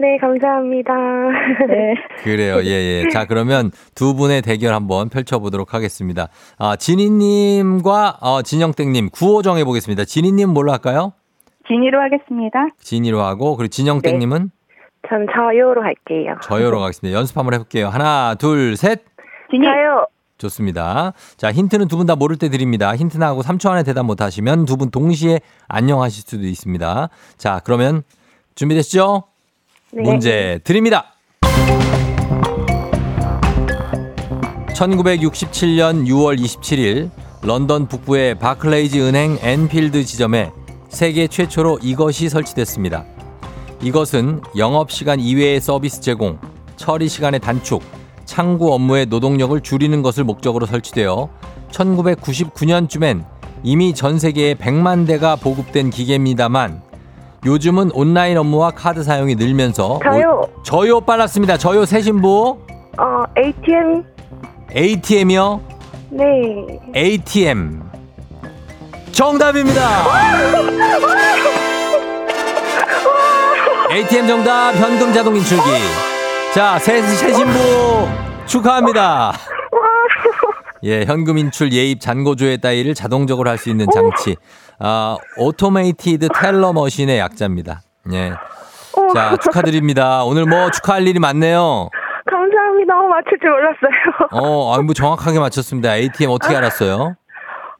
[0.00, 0.92] 네, 감사합니다.
[1.66, 1.94] 네.
[2.22, 2.60] 그래요.
[2.62, 3.08] 예, 예.
[3.10, 6.28] 자, 그러면 두 분의 대결 한번 펼쳐보도록 하겠습니다.
[6.56, 10.04] 아, 진희님과 어, 진영땡님 구호 정해보겠습니다.
[10.04, 11.14] 진희님 뭘로 할까요?
[11.66, 12.68] 진이로 하겠습니다.
[12.78, 14.50] 진희로 하고, 그리고 진영땡님은
[15.08, 16.36] 전 저요로 할게요.
[16.42, 17.18] 저요로 가겠습니다.
[17.18, 17.88] 연습 한번 해볼게요.
[17.88, 19.02] 하나, 둘, 셋.
[19.50, 19.64] 진이.
[19.64, 20.06] 저요.
[20.38, 21.12] 좋습니다.
[21.36, 22.94] 자, 힌트는 두 분 다 모를 때 드립니다.
[22.94, 27.08] 힌트 나하고 3초 안에 대답 못 하시면 두 분 동시에 안녕하실 수도 있습니다.
[27.36, 28.02] 자, 그러면
[28.54, 29.24] 준비됐죠?
[29.92, 30.02] 네.
[30.02, 31.14] 문제 드립니다.
[34.74, 37.10] 1967년 6월 27일
[37.42, 40.52] 런던 북부의 바클레이즈 은행 앤필드 지점에
[40.88, 43.04] 세계 최초로 이것이 설치됐습니다.
[43.82, 46.38] 이것은 영업시간 이외의 서비스 제공,
[46.76, 47.82] 처리 시간의 단축,
[48.24, 51.28] 창구 업무의 노동력을 줄이는 것을 목적으로 설치되어
[51.70, 53.24] 1999년쯤엔
[53.62, 56.87] 이미 전 세계에 100만 대가 보급된 기계입니다만
[57.46, 60.42] 요즘은 온라인 업무와 카드 사용이 늘면서 저요.
[60.42, 61.56] 오- 저요 빨랐습니다.
[61.56, 62.58] 저요 세신부
[62.98, 64.04] 어, ATM.
[64.74, 65.60] ATM이요.
[66.10, 66.24] 네.
[66.96, 67.82] ATM
[69.12, 69.80] 정답입니다.
[73.90, 75.62] ATM 정답 현금 자동 인출기.
[76.54, 78.08] 자, 새, 새 신부
[78.46, 79.32] 축하합니다.
[80.84, 84.36] 예, 현금 인출 예입 잔고조회 따위를 자동적으로 할 수 있는 장치.
[84.78, 87.80] 아, Automated Teller Machine의 약자입니다.
[88.12, 88.32] 예.
[89.14, 90.24] 자, 축하드립니다.
[90.24, 91.88] 오늘 뭐 축하할 일이 많네요.
[92.30, 92.94] 감사합니다.
[92.98, 94.28] 어, 맞출 줄 몰랐어요.
[94.32, 95.94] 어, 아, 뭐 정확하게 맞췄습니다.
[95.96, 97.16] ATM 어떻게 알았어요?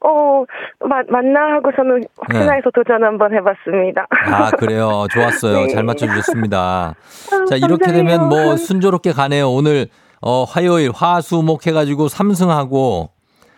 [0.01, 0.43] 어,
[0.87, 4.07] 마, 맞나 하고서는 혹시나 해서 도전 한번 해봤습니다.
[4.25, 4.31] 네.
[4.33, 5.07] 아, 그래요.
[5.11, 5.61] 좋았어요.
[5.67, 5.73] 네.
[5.73, 6.59] 잘 맞춰주셨습니다.
[6.59, 8.03] 아, 자, 이렇게 감사해요.
[8.07, 9.49] 되면 뭐 순조롭게 가네요.
[9.51, 9.87] 오늘,
[10.21, 13.09] 어, 화요일, 화, 수, 목 해가지고 삼승하고,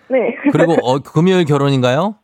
[0.10, 0.36] 네.
[0.52, 2.16] 그리고, 어, 금요일 결혼인가요?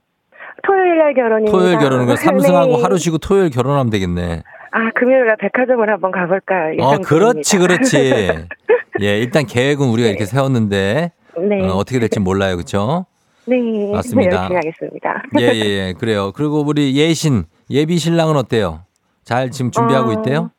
[0.64, 1.52] 토요일 날 결혼입니다.
[1.58, 2.82] 토요일 결혼인 거 삼승하고 네.
[2.82, 4.44] 하루 쉬고 토요일 결혼하면 되겠네.
[4.72, 7.58] 아, 금요일 날 백화점을 한번 가볼까 어, 그렇지.
[7.58, 7.98] 그렇지.
[9.02, 11.68] 예, 일단 계획은 우리가 이렇게 세웠는데, 네.
[11.68, 12.58] 어, 어떻게 될지 몰라요.
[12.58, 13.06] 그쵸?
[13.46, 13.58] 네.
[13.94, 14.50] 맞습니다.
[14.50, 15.24] 열심히 하겠습니다.
[15.40, 15.94] 예, 예, 예.
[15.98, 16.32] 그래요.
[16.36, 18.82] 그리고 우리 예신, 예비 신랑은 어때요?
[19.24, 20.52] 잘 지금 준비하고 어, 있대요?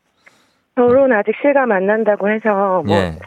[0.74, 3.18] 결혼 아직 실감 안 난다고 해서 뭐 예.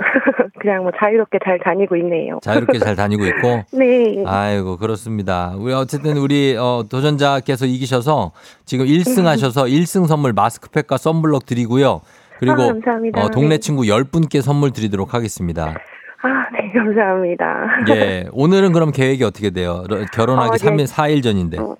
[0.60, 2.38] 그냥 뭐 자유롭게 잘 다니고 있네요.
[2.42, 3.62] 자유롭게 잘 다니고 있고.
[3.76, 4.22] 네.
[4.26, 5.54] 아이고 그렇습니다.
[5.56, 8.32] 우리 어쨌든 우리 어, 도전자께서 이기셔서
[8.64, 12.00] 지금 1승 하셔서 1승 선물 마스크팩과 썬블럭 드리고요.
[12.38, 13.22] 그리고 아, 감사합니다.
[13.22, 13.58] 어, 동네 네.
[13.58, 15.74] 친구 10분께 선물 드리도록 하겠습니다.
[16.22, 17.66] 아, 네, 감사합니다.
[17.90, 18.24] 예.
[18.32, 19.84] 오늘은 그럼 계획이 어떻게 돼요?
[19.88, 20.84] 러- 결혼하기 어, 네.
[20.84, 21.58] 3일 4일 전인데.
[21.58, 21.74] 어,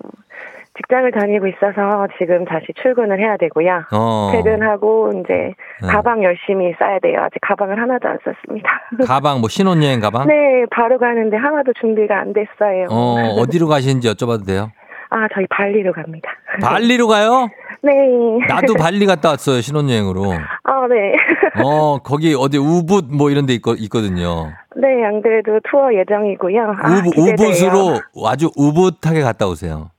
[0.77, 3.83] 직장을 다니고 있어서 지금 다시 출근을 해야 되고요.
[3.91, 4.31] 어.
[4.33, 5.87] 퇴근하고 이제 네.
[5.87, 7.19] 가방 열심히 싸야 돼요.
[7.21, 8.69] 아직 가방을 하나도 안 썼습니다.
[9.05, 10.27] 가방 뭐 신혼여행 가방?
[10.27, 12.87] 네, 바로 가는데 하나도 준비가 안 됐어요.
[12.89, 14.71] 어, 어디로 가시는지 여쭤봐도 돼요?
[15.09, 16.29] 아, 저희 발리로 갑니다.
[16.63, 17.49] 발리로 가요?
[17.83, 17.91] 네.
[18.47, 20.31] 나도 발리 갔다 왔어요, 신혼여행으로.
[20.63, 21.15] 아, 네.
[21.61, 24.53] 어, 거기 어디 우붓 뭐 이런 데 있거, 있거든요.
[24.77, 26.61] 네, 안 그래도 투어 예정이고요.
[26.81, 27.33] 아, 우붓, 기대돼요.
[27.33, 29.89] 우붓으로 아주 우붓하게 갔다 오세요.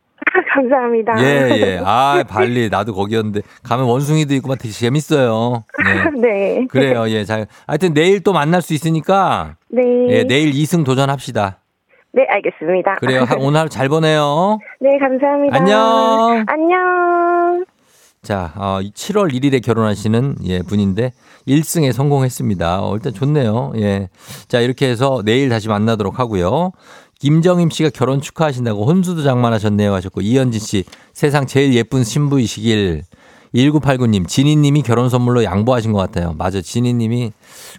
[0.55, 1.15] 감사합니다.
[1.23, 1.81] 예, 예.
[1.85, 2.69] 아, 발리.
[2.69, 3.41] 나도 거기였는데.
[3.63, 5.65] 가면 원숭이도 있고 막 되게 재밌어요.
[5.87, 6.11] 예.
[6.21, 6.67] 네.
[6.69, 7.09] 그래요.
[7.09, 7.47] 예, 잘.
[7.67, 9.57] 하여튼 내일 또 만날 수 있으니까.
[9.71, 9.83] 네.
[10.11, 11.59] 예, 내일 2승 도전합시다.
[12.15, 12.97] 네, 알겠습니다.
[12.97, 13.23] 그래요.
[13.23, 14.59] 하- 오늘 하루 잘 보내요.
[14.81, 15.57] 네, 감사합니다.
[15.57, 16.45] 안녕.
[16.47, 17.65] 안녕.
[18.23, 21.11] 자, 어, 7월 1일에 결혼하시는 예, 분인데
[21.49, 22.83] 1승에 성공했습니다.
[22.83, 23.73] 어, 일단 좋네요.
[23.79, 24.11] 예.
[24.47, 26.71] 자, 이렇게 해서 내일 다시 만나도록 하고요.
[27.23, 33.05] 김정임 씨가 결혼 축하하신다고 혼수도 장만하셨네요 하셨고 이현진 씨 세상 제일 예쁜 신부이시길
[33.55, 36.33] 1989님 진희님이 결혼 선물로 양보하신 것 같아요.
[36.33, 37.33] 맞아 진희님이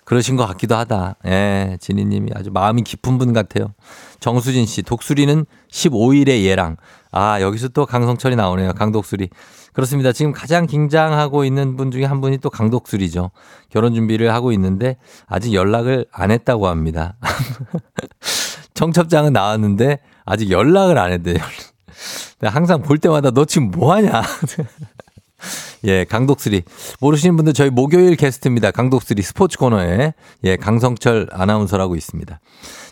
[0.06, 1.18] 그러신 것 같기도 하다.
[1.26, 3.74] 예, 진희님이 아주 마음이 깊은 분 같아요.
[4.22, 6.78] 정수진 씨 독수리는 15일의 예랑.
[7.12, 8.72] 아 여기서 또 강성철이 나오네요.
[8.74, 9.30] 강독수리.
[9.74, 10.14] 그렇습니다.
[10.14, 13.32] 지금 가장 긴장하고 있는 분 중에 한 분이 또 강독수리죠.
[13.70, 17.16] 결혼 준비를 하고 있는데 아직 연락을 안 했다고 합니다.
[18.74, 21.38] 청첩장은 나왔는데 아직 연락을 안 했대요.
[22.42, 24.22] 항상 볼 때마다 너 지금 뭐 하냐?
[25.86, 26.64] 예, 강독수리.
[27.02, 28.72] 모르시는 분들 저희 목요일 게스트입니다.
[28.72, 30.14] 강독수리 스포츠 코너에
[30.46, 32.40] 예, 강성철 아나운서라고 있습니다.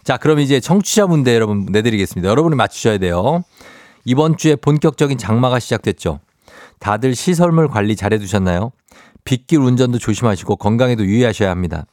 [0.03, 2.29] 자, 그럼 이제 청취자 문제 여러분 내드리겠습니다.
[2.29, 3.43] 여러분이 맞추셔야 돼요.
[4.03, 6.19] 이번 주에 본격적인 장마가 시작됐죠.
[6.79, 8.71] 다들 시설물 관리 잘 해 두셨나요?
[9.23, 11.85] 빗길 운전도 조심하시고 건강에도 유의하셔야 합니다.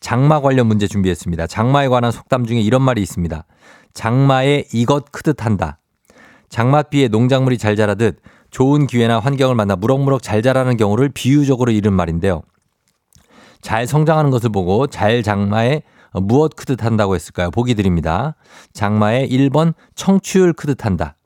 [0.00, 1.46] 장마 관련 문제 준비했습니다.
[1.46, 3.44] 장마에 관한 속담 중에 이런 말이 있습니다.
[3.94, 5.78] 장마에 이것 크듯 한다.
[6.48, 8.20] 장맛비에 농작물이 잘 자라듯
[8.50, 12.42] 좋은 기회나 환경을 만나 무럭무럭 잘 자라는 경우를 비유적으로 이른 말인데요.
[13.60, 15.82] 잘 성장하는 것을 보고 잘 장마에
[16.12, 17.50] 어, 무엇 크듯 한다고 했을까요?
[17.50, 18.36] 보기 드립니다.
[18.72, 21.16] 장마의 1번 청취율 크듯 한다.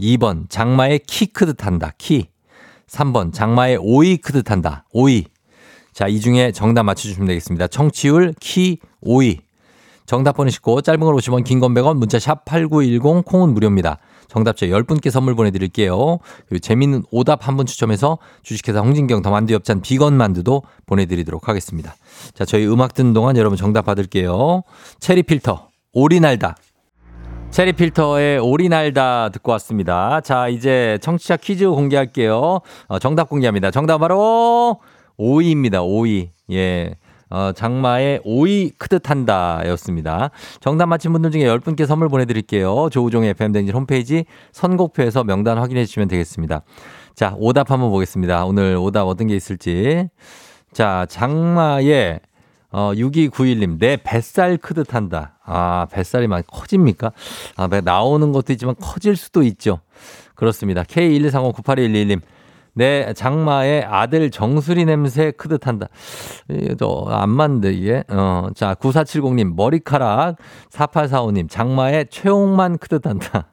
[0.00, 1.92] 2번 장마의 키 크듯 한다.
[1.96, 2.28] 키.
[2.88, 4.84] 3번 장마의 오이 크듯 한다.
[4.92, 5.24] 오이.
[5.94, 7.68] 자, 이 중에 정답 맞춰주시면 되겠습니다.
[7.68, 9.38] 청취율, 키, 오이.
[10.06, 13.98] 정답 보내시고 짧은 걸 50원, 긴 건 100원, 문자 샵 8910, 콩은 무료입니다.
[14.28, 16.18] 정답자 10분께 선물 보내드릴게요.
[16.48, 21.94] 그리고 재밌는 오답 한 분 추첨해서 주식회사 홍진경 더 만두 엽찬 비건 만두도 보내드리도록 하겠습니다.
[22.34, 24.62] 자, 저희 음악 듣는 동안 여러분 정답 받을게요.
[24.98, 26.56] 체리 필터, 오리 날다.
[27.50, 30.20] 체리 필터의 오리 날다 듣고 왔습니다.
[30.22, 32.60] 자, 이제 청취자 퀴즈 공개할게요.
[32.88, 33.70] 어, 정답 공개합니다.
[33.70, 34.80] 정답 바로
[35.16, 35.82] 오이입니다.
[35.82, 36.30] 오이.
[36.52, 36.94] 예.
[37.30, 40.30] 어, 장마의 오이 크듯한다 였습니다.
[40.60, 42.88] 정답 맞힌 분들 중에 10분께 선물 보내드릴게요.
[42.90, 46.62] 조우종의 FM댕진 홈페이지 선곡표에서 명단 확인해 주시면 되겠습니다.
[47.14, 48.44] 자, 오답 한번 보겠습니다.
[48.44, 50.08] 오늘 오답 어떤 게 있을지.
[50.72, 52.20] 자, 장마의
[52.70, 55.38] 어, 6291님, 내 뱃살 크듯한다.
[55.44, 57.12] 아, 뱃살이 많이 커집니까?
[57.56, 59.78] 아, 배 나오는 것도 있지만 커질 수도 있죠.
[60.34, 60.82] 그렇습니다.
[60.82, 62.20] K123598111님,
[62.74, 65.88] 내 장마의 아들 정수리 냄새 크듯한다.
[66.78, 68.04] 저안 맞는데 이게.
[68.08, 70.36] 어, 자 9470님 머리카락
[70.70, 73.52] 4845님 장마의 최홍만 크듯한다.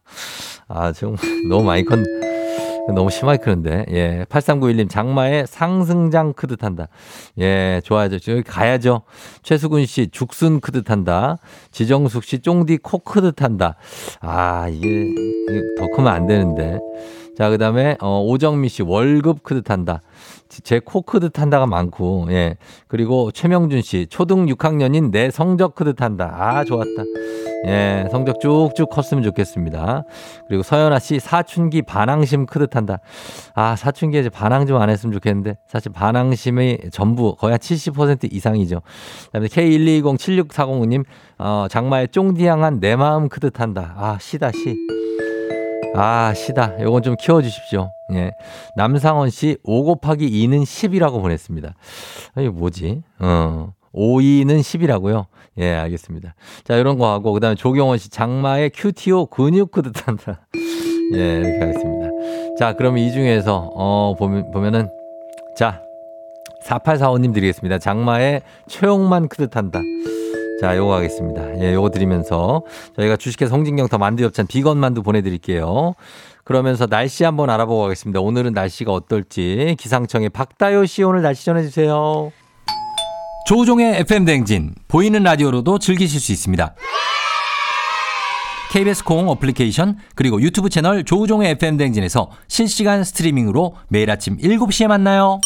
[0.68, 1.16] 아 지금
[1.50, 2.00] 너무 많이 컸.
[2.94, 3.86] 너무 심하게 크는데.
[3.92, 4.26] 예.
[4.30, 6.88] 8391님, 장마의 상승장 크듯 한다.
[7.40, 8.32] 예, 좋아야죠.
[8.32, 9.04] 여기 가야죠.
[9.44, 11.38] 최수근 씨, 죽순 크듯 한다.
[11.72, 13.76] 지정숙 씨, 쫑디 코 크듯 한다.
[14.20, 16.80] 아, 이게, 이게 더 크면 안 되는데.
[17.42, 20.02] 자, 그 다음에, 어, 오정미 씨, 월급 크듯한다.
[20.64, 22.56] 제 코 크듯한다가 많고, 예.
[22.88, 26.36] 그리고 최명준 씨, 초등 6학년인 내 성적 크듯한다.
[26.38, 27.04] 아, 좋았다.
[27.66, 30.04] 예, 성적 쭉쭉 컸으면 좋겠습니다.
[30.48, 33.00] 그리고 서연아 씨, 사춘기 반항심 크듯한다.
[33.56, 38.82] 아, 사춘기에 이제 반항 좀 안 했으면 좋겠는데, 사실 반항심이 전부 거의 한 70% 이상이죠.
[39.26, 41.06] 그 다음에 K1207640님,
[41.40, 43.96] 어, 장마에 쫑디향한 내 마음 크듯한다.
[43.98, 45.01] 아, 시다, 시.
[45.94, 46.80] 아, 시다.
[46.82, 47.92] 요건 좀 키워주십시오.
[48.14, 48.32] 예.
[48.76, 51.76] 남상원 씨, 5 곱하기 2는 10이라고 보냈습니다.
[52.38, 53.02] 이게 뭐지?
[53.20, 53.74] 어.
[53.92, 55.26] 5, 2는 10이라고요?
[55.58, 56.34] 예, 알겠습니다.
[56.64, 60.48] 자, 이런 거 하고, 그 다음에 조경원 씨, 장마의 큐티오 근육 크듯한다.
[61.14, 62.10] 예, 이렇게 하겠습니다.
[62.58, 64.90] 자, 그럼 이 중에서, 어, 보면, 보면은,
[65.58, 65.82] 자,
[66.64, 67.80] 4845님 드리겠습니다.
[67.80, 69.82] 장마의 최홍만 크듯한다.
[70.62, 71.60] 자, 요거 하겠습니다.
[71.60, 72.62] 예, 요거 드리면서
[72.96, 75.96] 저희가 주식회사 홍진경 더 만두 엽찬 비건 만두 보내드릴게요.
[76.44, 78.20] 그러면서 날씨 한번 알아보고 가겠습니다.
[78.20, 82.32] 오늘은 날씨가 어떨지 기상청의 박다요 씨 오늘 날씨 전해주세요.
[83.48, 86.76] 조우종의 FM 댕진 보이는 라디오로도 즐기실 수 있습니다.
[88.72, 95.42] KBS 콩 어플리케이션 그리고 유튜브 채널 조우종의 FM 대행진에서 실시간 스트리밍으로 매일 아침 7시에 만나요.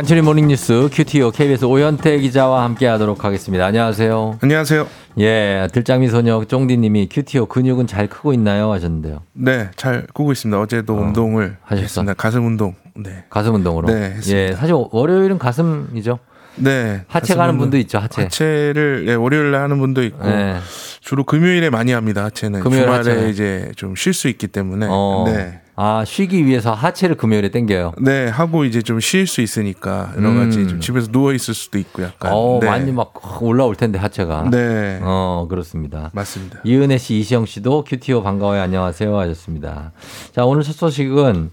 [0.00, 3.66] 간추린 모닝뉴스 큐티오 KBS 오현태 기자와 함께하도록 하겠습니다.
[3.66, 4.38] 안녕하세요.
[4.40, 4.86] 안녕하세요.
[5.18, 9.20] 예, 들장미 소녀 쫑디님이 큐티오 근육은 잘 크고 있나요 하셨는데요.
[9.34, 10.58] 네, 잘 꾸고 있습니다.
[10.58, 11.82] 어제도 운동을 하셨어?
[11.82, 12.14] 했습니다.
[12.14, 12.74] 가슴 운동.
[12.96, 13.24] 네.
[13.28, 13.88] 가슴 운동으로.
[13.88, 14.38] 네, 했습니다.
[14.38, 16.18] 예, 사실 월요일은 가슴이죠.
[16.56, 17.02] 네.
[17.06, 17.58] 하체 가는.
[17.58, 17.98] 분도 있죠.
[17.98, 18.22] 하체.
[18.22, 20.56] 하체를 네, 월요일에 하는 분도 있고 네.
[21.02, 22.24] 주로 금요일에 많이 합니다.
[22.24, 23.28] 하체는 금요일 주말에 하체.
[23.28, 25.24] 이제 좀 쉴 수 있기 때문에 어.
[25.26, 25.60] 네.
[25.82, 27.92] 아, 쉬기 위해서 하체를 금요일에 땡겨요.
[28.02, 30.68] 네, 하고 이제 좀 쉴 수 있으니까 여러 가지 음.
[30.68, 32.32] 좀 집에서 누워 있을 수도 있고 약간.
[32.34, 32.66] 어, 네.
[32.68, 34.50] 많이 막 올라올 텐데 하체가.
[34.50, 35.00] 네.
[35.02, 36.10] 어, 그렇습니다.
[36.12, 36.60] 맞습니다.
[36.64, 38.60] 이은혜 씨, 이시영 씨도 큐티오 반가워요.
[38.60, 39.18] 안녕하세요.
[39.18, 39.92] 하셨습니다.
[40.32, 41.50] 자, 오늘 첫 소식은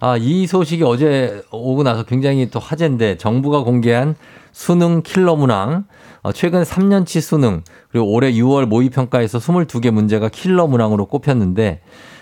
[0.00, 4.16] 아, 이 소식이 어제 오고 나서 굉장히 또 화제인데 정부가 공개한
[4.50, 5.84] 수능 킬러 문항
[6.22, 7.62] 어, 최근 3년치 수능
[7.92, 11.80] 그리고 올해 6월 모의평가에서 22개 문제가 킬러 문항으로 꼽혔는데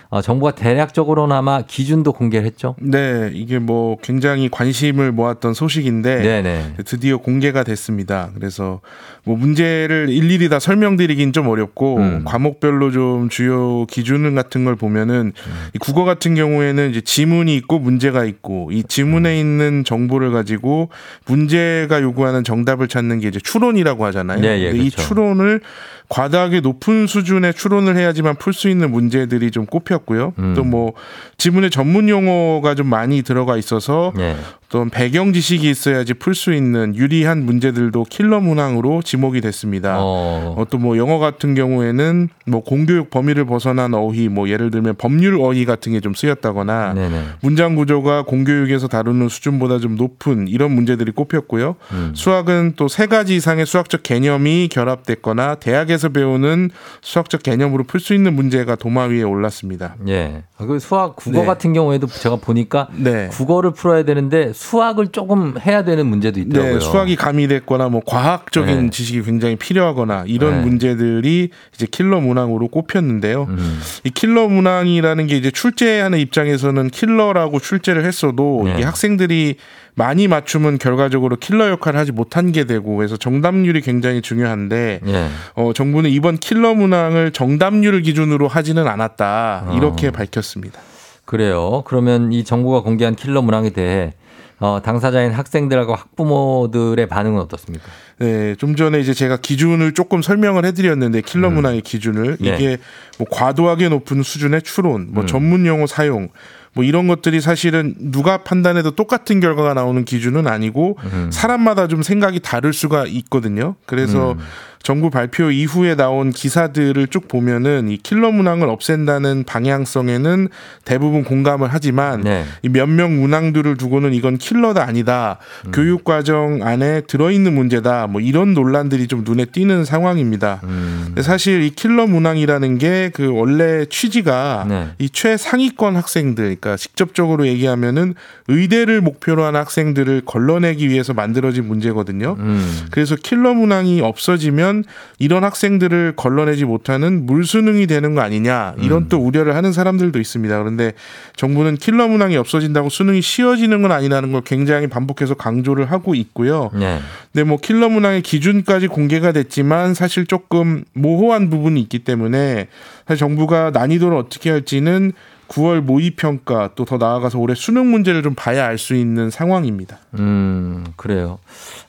[0.09, 2.75] 어, 정부가 대략적으로나마 기준도 공개를 했죠.
[2.79, 6.73] 네, 이게 뭐 굉장히 관심을 모았던 소식인데 네네.
[6.85, 8.29] 드디어 공개가 됐습니다.
[8.35, 8.81] 그래서
[9.23, 12.23] 뭐 문제를 일일이 다 설명드리긴 좀 어렵고 음.
[12.25, 15.67] 과목별로 좀 주요 기준 같은 걸 보면은 음.
[15.73, 19.39] 이 국어 같은 경우에는 이제 지문이 있고 문제가 있고 이 지문에 음.
[19.39, 20.89] 있는 정보를 가지고
[21.25, 24.39] 문제가 요구하는 정답을 찾는 게 이제 추론이라고 하잖아요.
[24.39, 25.01] 네, 예, 이 그렇죠.
[25.01, 25.61] 추론을
[26.09, 30.33] 과다하게 높은 수준의 추론을 해야지만 풀 수 있는 문제들이 좀 꼽 혔고요.
[30.39, 30.53] 음.
[30.55, 30.93] 또뭐
[31.37, 34.35] 지문에 전문 용어가 좀 많이 들어가 있어서 예.
[34.69, 39.95] 어떤 배경 지식이 있어야지 풀 수 있는 유리한 문제들도 킬러 문항으로 지목이 됐습니다.
[39.99, 40.55] 어.
[40.69, 45.65] 또 뭐 영어 같은 경우에는 뭐 공교육 범위를 벗어난 어휘, 뭐 예를 들면 법률 어휘
[45.65, 47.21] 같은 게 좀 쓰였다거나 네네.
[47.41, 51.75] 문장 구조가 공교육에서 다루는 수준보다 좀 높은 이런 문제들이 꼽혔고요.
[51.93, 52.11] 음.
[52.13, 56.69] 수학은 또 세 가지 이상의 수학적 개념이 결합됐거나 대학에서 배우는
[57.01, 59.95] 수학적 개념으로 풀 수 있는 문제가 도마 위에 올랐습니다.
[60.07, 60.43] 예.
[60.57, 61.45] 그 수학 국어 네.
[61.45, 63.29] 같은 경우에도 제가 보니까 네.
[63.29, 66.73] 국어를 풀어야 되는데 수학을 조금 해야 되는 문제도 있더라고요.
[66.73, 68.89] 네, 수학이 가미됐거나 뭐 과학적인 네.
[68.89, 70.61] 지식이 굉장히 필요하거나 이런 네.
[70.61, 73.45] 문제들이 이제 킬러 문항으로 꼽혔는데요.
[73.49, 73.79] 음.
[74.03, 78.73] 이 킬러 문항이라는 게 이제 출제하는 입장에서는 킬러라고 출제를 했어도 네.
[78.73, 79.57] 이게 학생들이
[79.93, 85.27] 많이 맞추면 결과적으로 킬러 역할을 하지 못한 게 되고 그래서 정답률이 굉장히 중요한데 예.
[85.53, 90.11] 어, 정부는 이번 킬러 문항을 정답률을 기준으로 하지는 않았다 이렇게 어.
[90.11, 90.79] 밝혔습니다.
[91.25, 91.83] 그래요.
[91.85, 94.13] 그러면 이 정부가 공개한 킬러 문항에 대해
[94.59, 97.85] 어, 당사자인 학생들하고 학부모들의 반응은 어떻습니까?
[98.19, 102.55] 네, 좀 전에 이제 제가 기준을 조금 설명을 해드렸는데 킬러 문항의 기준을 네.
[102.55, 102.77] 이게
[103.19, 105.27] 뭐 과도하게 높은 수준의 추론, 뭐 음.
[105.27, 106.29] 전문 용어 사용,
[106.73, 111.29] 뭐 이런 것들이 사실은 누가 판단해도 똑같은 결과가 나오는 기준은 아니고 음.
[111.31, 113.75] 사람마다 좀 생각이 다를 수가 있거든요.
[113.85, 114.39] 그래서 음.
[114.87, 120.47] 정부 발표 이후에 나온 기사들을 쭉 보면은 이 킬러 문항을 없앤다는 방향성에는
[120.85, 122.45] 대부분 공감을 하지만 네.
[122.61, 125.39] 이몇명 문항들을 두고는 이건 킬러다 아니다.
[125.65, 125.71] 음.
[125.73, 128.07] 교육 과정 안에 들어있는 문제다.
[128.07, 130.61] 뭐 이런 논란들이 좀 눈에 띄는 상황입니다.
[130.63, 131.15] 음.
[131.19, 134.87] 사실 이 킬러 문항이라는 게 그 원래 취지가 네.
[134.99, 138.13] 이 최상위권 학생들, 그러니까 직접적으로 얘기하면은
[138.47, 142.35] 의대를 목표로 한 학생들을 걸러내기 위해서 만들어진 문제거든요.
[142.37, 142.85] 음.
[142.91, 144.76] 그래서 킬러 문항이 없어지면
[145.19, 149.09] 이런 학생들을 걸러내지 못하는 물수능이 되는 거 아니냐 이런 음.
[149.09, 150.57] 또 우려를 하는 사람들도 있습니다.
[150.59, 150.93] 그런데
[151.35, 156.71] 정부는 킬러 문항이 없어진다고 수능이 쉬워지는 건 아니라는 걸 굉장히 반복해서 강조를 하고 있고요.
[156.73, 156.99] 네.
[157.31, 162.67] 근데 뭐 킬러 문항의 기준까지 공개가 됐지만 사실 조금 모호한 부분이 있기 때문에
[163.07, 165.13] 사실 정부가 난이도를 어떻게 할지는
[165.47, 169.97] 9월 모의 평가 또 더 나아가서 올해 수능 문제를 좀 봐야 알 수 있는 상황입니다.
[170.19, 171.39] 음, 그래요.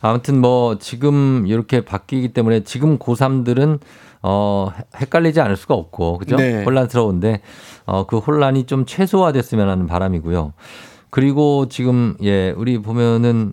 [0.00, 3.78] 아무튼 뭐 지금 이렇게 바뀌기 때문에 지금 고3들은
[4.22, 6.34] 어, 헷갈리지 않을 수가 없고, 그죠?
[6.36, 6.64] 네.
[6.64, 7.40] 혼란스러운데,
[7.86, 10.54] 어, 그 혼란이 좀 최소화됐으면 하는 바람이고요.
[11.10, 13.52] 그리고 지금, 예, 우리 보면은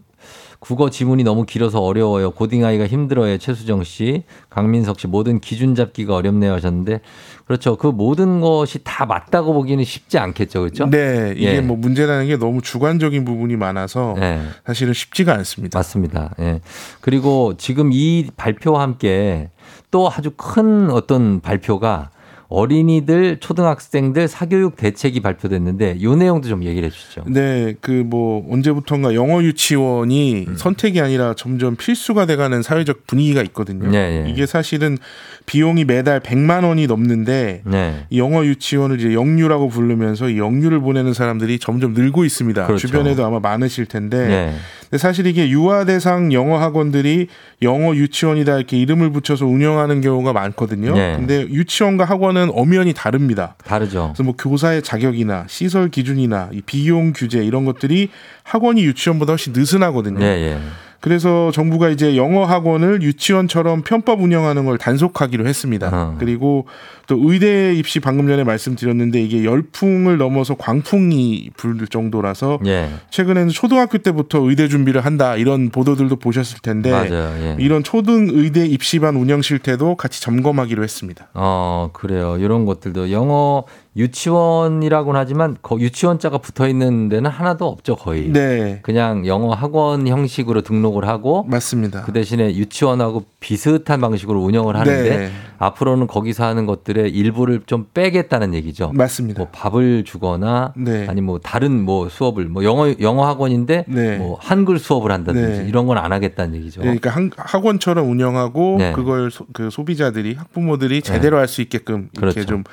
[0.59, 2.31] 국어 지문이 너무 길어서 어려워요.
[2.31, 3.37] 고딩아이가 힘들어요.
[3.37, 7.01] 최수정 씨, 강민석 씨, 모든 기준 잡기가 어렵네요 하셨는데,
[7.45, 7.75] 그렇죠.
[7.75, 10.61] 그 모든 것이 다 맞다고 보기는 쉽지 않겠죠.
[10.61, 10.89] 그렇죠?
[10.89, 11.61] 네, 이게 예.
[11.61, 14.41] 뭐 문제라는 게 너무 주관적인 부분이 많아서 네.
[14.65, 15.77] 사실은 쉽지가 않습니다.
[15.77, 16.33] 맞습니다.
[16.39, 16.61] 예.
[17.01, 19.49] 그리고 지금 이 발표와 함께
[19.91, 22.09] 또 아주 큰 어떤 발표가
[22.47, 27.25] 어린이들, 초등학생들 사교육 대책이 발표됐는데 이 내용도 좀 얘기를 해 주시죠.
[27.27, 30.55] 네, 그 뭐 언제부턴가 영어 유치원이 음.
[30.55, 33.89] 선택이 아니라 점점 필수가 돼가는 사회적 분위기가 있거든요.
[33.89, 34.29] 네, 네.
[34.29, 34.97] 이게 사실은
[35.45, 38.05] 비용이 매달 100만 원이 넘는데 네.
[38.09, 42.67] 이 영어 유치원을 이제 영유라고 부르면서 이 영유를 보내는 사람들이 점점 늘고 있습니다.
[42.67, 42.87] 그렇죠.
[42.87, 44.55] 주변에도 아마 많으실 텐데 네.
[44.89, 47.27] 근데 사실 이게 유아 대상 영어 학원들이
[47.61, 50.93] 영어 유치원이다 이렇게 이름을 붙여서 운영하는 경우가 많거든요.
[50.93, 51.15] 네.
[51.15, 53.55] 근데 유치원과 학원은 엄연히 다릅니다.
[53.65, 54.11] 다르죠.
[54.13, 58.09] 그래서 뭐 교사의 자격이나 시설 기준이나 이 비용 규제 이런 것들이
[58.43, 60.19] 학원이 유치원보다 훨씬 느슨하거든요.
[60.19, 60.57] 네, 예.
[60.99, 65.89] 그래서 정부가 이제 영어 학원을 유치원처럼 편법 운영하는 걸 단속하기로 했습니다.
[65.91, 66.15] 어.
[66.19, 66.65] 그리고
[67.07, 72.89] 또 의대 입시 방금 전에 말씀드렸는데 이게 열풍을 넘어서 광풍이 불 정도라서 예.
[73.11, 76.91] 최근에는 초등학교 때부터 의대 준비를 한다 이런 보도들도 보셨을 텐데.
[76.91, 77.55] 예.
[77.59, 81.27] 이런 초등 의대 입시반 운영 실태도 같이 점검하기로 했습니다.
[81.33, 82.37] 어, 그래요.
[82.39, 83.65] 이런 것들도 영어
[83.97, 88.29] 유치원이라고는 하지만 거 유치원자가 붙어 있는 데는 하나도 없죠, 거의.
[88.31, 92.01] 네, 그냥 영어 학원 형식으로 등록을 하고 맞습니다.
[92.03, 95.29] 그 대신에 유치원하고 비슷한 방식으로 운영을 하는데 네.
[95.57, 98.91] 앞으로는 거기서 하는 것들의 일부를 좀 빼겠다는 얘기죠.
[98.93, 99.39] 맞습니다.
[99.39, 101.07] 뭐 밥을 주거나 네.
[101.07, 104.17] 아니 뭐 다른 뭐 수업을 뭐 영어 영어 학원인데 네.
[104.17, 105.67] 뭐 한글 수업을 한다든지 네.
[105.69, 106.81] 이런 건 안 하겠다는 얘기죠.
[106.81, 108.91] 그러니까 한- 학원처럼 운영하고 네.
[108.91, 112.45] 그걸 소, 그 소비자들이 학부모들이 제대로 할 수 있게끔 이렇게 그렇죠.
[112.45, 112.63] 좀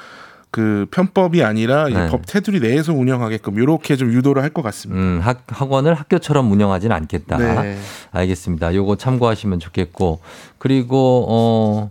[0.52, 2.08] 그 편법이 아니라 이 네.
[2.08, 5.00] 법 테두리 내에서 운영하게끔 이렇게 좀 유도를 할 것 같습니다.
[5.00, 7.38] 음, 학, 학원을 학교처럼 운영하지는 않겠다.
[7.38, 7.76] 네.
[8.12, 8.74] 알겠습니다.
[8.74, 10.20] 요거 참고하시면 좋겠고
[10.58, 11.90] 그리고 어.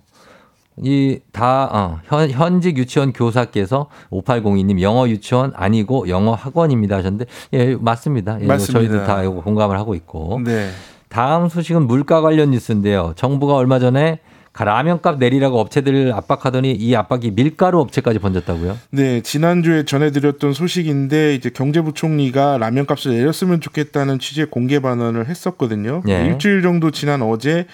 [0.84, 8.40] 이다 어, 현, 현직 유치원 교사께서 5802님 영어 유치원 아니고 영어 학원입니다 하셨는데 예 맞습니다.
[8.42, 8.80] 예, 맞습니다.
[8.80, 10.70] 저희도 다 공감을 하고 있고 네.
[11.10, 13.14] 다음 소식은 물가 관련 뉴스인데요.
[13.16, 14.20] 정부가 얼마 전에
[14.54, 18.78] 라면값 내리라고 업체들 압박하더니 이 압박이 밀가루 업체까지 번졌다고요?
[18.92, 26.04] 네, 지난주에 전해드렸던 소식인데 이제 경제부총리가 라면값을 내렸으면 좋겠다는 취지의 공개 발언을 했었거든요.
[26.10, 26.26] 예.
[26.26, 27.66] 일주일 정도 지난 어제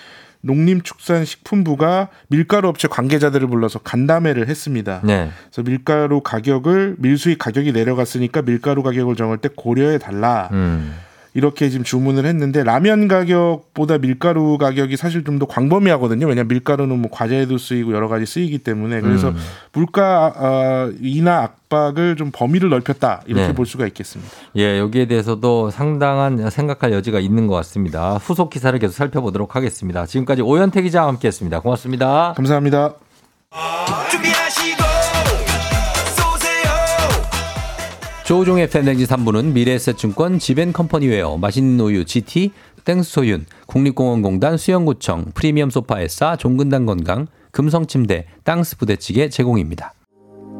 [0.41, 5.01] 농림축산식품부가 밀가루 업체 관계자들을 불러서 간담회를 했습니다.
[5.03, 5.29] 네.
[5.49, 10.49] 그래서 밀가루 가격을 밀수입 가격이 내려갔으니까 밀가루 가격을 정할 때 고려해 달라.
[10.51, 10.93] 음.
[11.37, 16.25] 이렇게 지금 주문을 했는데 라면 가격보다 밀가루 가격이 사실 좀 더 광범위하거든요.
[16.25, 19.35] 왜냐하면 밀가루는 뭐 과자에도 쓰이고 여러 가지 쓰이기 때문에 그래서 음.
[19.71, 23.53] 물가 어, 인하 압박을 좀 범위를 넓혔다 이렇게 네.
[23.53, 24.31] 볼 수가 있겠습니다.
[24.55, 28.15] 예, 여기에 대해서도 상당한 생각할 여지가 있는 것 같습니다.
[28.15, 30.07] 후속 기사를 계속 살펴보도록 하겠습니다.
[30.07, 31.59] 지금까지 오현태 기자와 함께했습니다.
[31.59, 32.33] 고맙습니다.
[32.35, 32.95] 감사합니다.
[38.27, 42.51] 조우종의 팬댕지 3부는 미래에셋증권 지벤컴퍼니웨어 맛있는 우유 GT
[42.83, 49.93] 땡스소윤 국립공원공단 수영구청 프리미엄 소파에싸 종근당 건강 금성침대 땅스 부대찌개 제공입니다.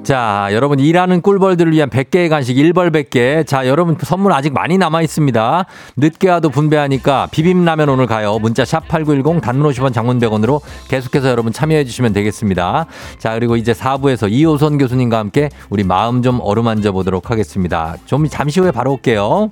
[0.08, 3.46] 자, 여러분 일하는 꿀벌들을 위한 100개의 간식 1벌 100개.
[3.46, 5.66] 자, 여러분 선물 아직 많이 남아 있습니다.
[5.98, 8.40] 늦게 와도 분배하니까 비빔라면 오늘 가요.
[8.40, 12.86] 문자 샵 8910 단문 50원 장문 100원으로 계속해서 여러분 참여해 주시면 되겠습니다.
[13.18, 17.98] 자, 그리고 이제 4부에서 이호선 교수님과 함께 우리 마음 좀 어루만져 보도록 하겠습니다.
[18.06, 19.52] 좀 잠시 후에 바로 올게요.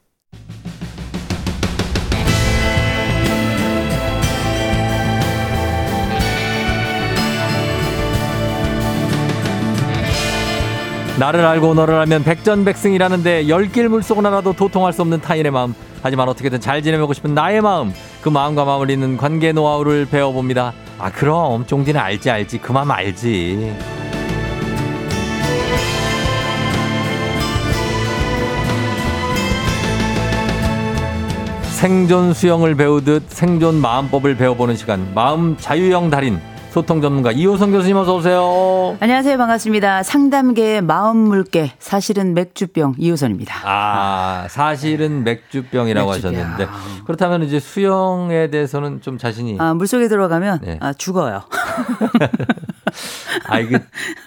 [11.21, 15.75] 나를 알고 너를 알면 백전백승이라는데 열길 물속을 알아도 도통할 수 없는 타인의 마음.
[16.01, 17.93] 하지만 어떻게든 잘 지내보고 싶은 나의 마음
[18.23, 20.73] 그 마음과 잇는 관계 노하우를 배워봅니다.
[20.97, 22.57] 아 그럼 쫑디는 알지 알지.
[22.57, 23.71] 그 마음 알지.
[31.73, 35.07] 생존 수영을 배우듯 생존 마음법을 배워보는 시간.
[35.13, 36.39] 마음 자유형 달인
[36.71, 38.95] 소통 전문가 이호성 교수님 어서 오세요.
[39.01, 39.37] 안녕하세요.
[39.37, 40.03] 반갑습니다.
[40.03, 43.55] 상담계의 마음 물개, 사실은 맥주병 이호선입니다.
[43.65, 46.33] 아, 사실은 맥주병이라고 맥주병.
[46.33, 46.67] 하셨는데
[47.05, 50.77] 그렇다면 이제 수영에 대해서는 좀 자신이 아, 물속에 들어가면 네.
[50.79, 51.41] 아, 죽어요.
[53.47, 53.79] 아 이게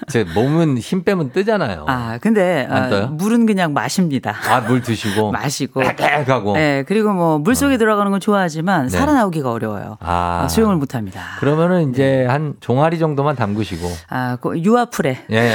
[0.09, 1.85] 제 몸은 힘 빼면 뜨잖아요.
[1.89, 3.07] 아, 근데 떠요?
[3.09, 4.35] 물은 그냥 마십니다.
[4.51, 5.81] 아 물 드시고 마시고.
[5.81, 8.97] 빽빽하고 네, 그리고 뭐 물 속에 들어가는 건 좋아하지만 네.
[8.97, 9.99] 살아나오기가 어려워요.
[10.01, 11.21] 아, 아, 수영을 못 합니다.
[11.41, 15.25] 그러면은 이제 한 종아리 정도만 담그시고 아, 그 유아풀에.
[15.31, 15.53] 예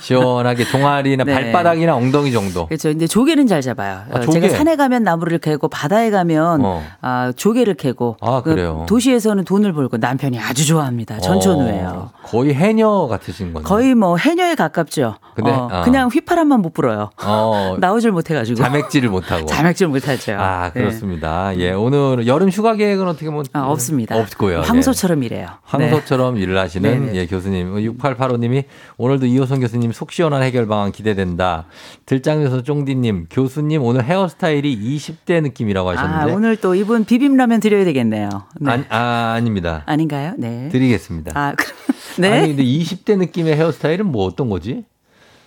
[0.00, 1.34] 시원하게 종아리나 네.
[1.34, 2.66] 발바닥이나 엉덩이 정도.
[2.66, 2.90] 그렇죠.
[2.90, 4.02] 이제 조개는 잘 잡아요.
[4.12, 4.40] 아, 어, 조개?
[4.40, 6.82] 제가 산에 가면 나무를 캐고 바다에 가면 어.
[7.00, 8.84] 아, 조개를 캐고 아, 그?
[8.88, 11.18] 도시에서는 돈을 벌고 남편이 아주 좋아합니다.
[11.20, 11.88] 전천후예요.
[11.88, 12.12] 어,
[12.46, 13.66] 거의 해녀 같으신 거네요.
[13.66, 15.16] 거의 뭐 해녀에 가깝죠.
[15.34, 15.82] 근데, 어, 아.
[15.82, 17.10] 그냥 휘파람만 못 불어요.
[17.22, 18.56] 어, 나오질 못해가지고.
[18.56, 19.46] 자맥질을 못하고.
[19.50, 20.36] 자맥질 못하죠.
[20.38, 20.80] 아, 네.
[20.80, 21.56] 그렇습니다.
[21.58, 24.16] 예, 오늘 여름 휴가 계획은 어떻게 뭐 아, 없습니다.
[24.16, 24.58] 없고요.
[24.58, 24.62] 예.
[24.62, 25.48] 황소처럼 일해요.
[25.64, 27.18] 황소처럼 일을 하시는 네, 네.
[27.18, 27.74] 예, 교수님.
[27.74, 28.64] 6885님이
[28.96, 31.64] 오늘도 이호선 교수님 속 시원한 해결 방안 기대된다.
[32.06, 35.98] 들장에서 쫑디님, 교수님 오늘 헤어스타일이 20대 느낌이라고 네.
[35.98, 36.32] 아, 하셨는데.
[36.32, 38.28] 오늘 또 이분 비빔라면 드려야 되겠네요.
[38.60, 38.70] 네.
[38.70, 39.82] 아니, 아, 아닙니다.
[39.86, 40.34] 아닌가요?
[40.38, 40.68] 네.
[40.70, 41.32] 드리겠습니다.
[41.34, 41.76] 아, 그럼
[42.18, 42.35] 네.
[42.36, 44.84] 아니, 근데 20대 느낌의 헤어스타일은 뭐 어떤 거지?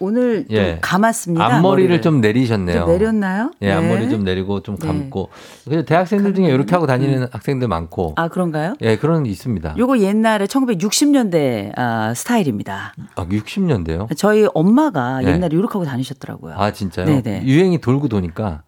[0.02, 0.78] 오늘 좀 예.
[0.82, 1.44] 감았습니다.
[1.44, 2.02] 앞머리를 머리를.
[2.02, 2.86] 좀 내리셨네요.
[2.86, 3.52] 좀 내렸나요?
[3.62, 3.72] 예, 네.
[3.74, 4.88] 앞머리 좀 내리고 좀 네.
[4.88, 5.28] 감고.
[5.66, 8.14] 그래서 대학생들 중에 이렇게 하고 다니는 학생들 많고.
[8.16, 8.76] 아, 그런가요?
[8.82, 9.76] 예, 그런 게 있습니다.
[9.78, 12.94] 요거 옛날에 1960년대 아, 스타일입니다.
[13.16, 14.16] 아, 60년대요?
[14.16, 15.34] 저희 엄마가 네.
[15.34, 16.56] 옛날에 이렇게 하고 다니셨더라고요.
[16.58, 17.06] 아, 진짜요?
[17.06, 17.44] 네네.
[17.44, 18.64] 유행이 돌고 도니까.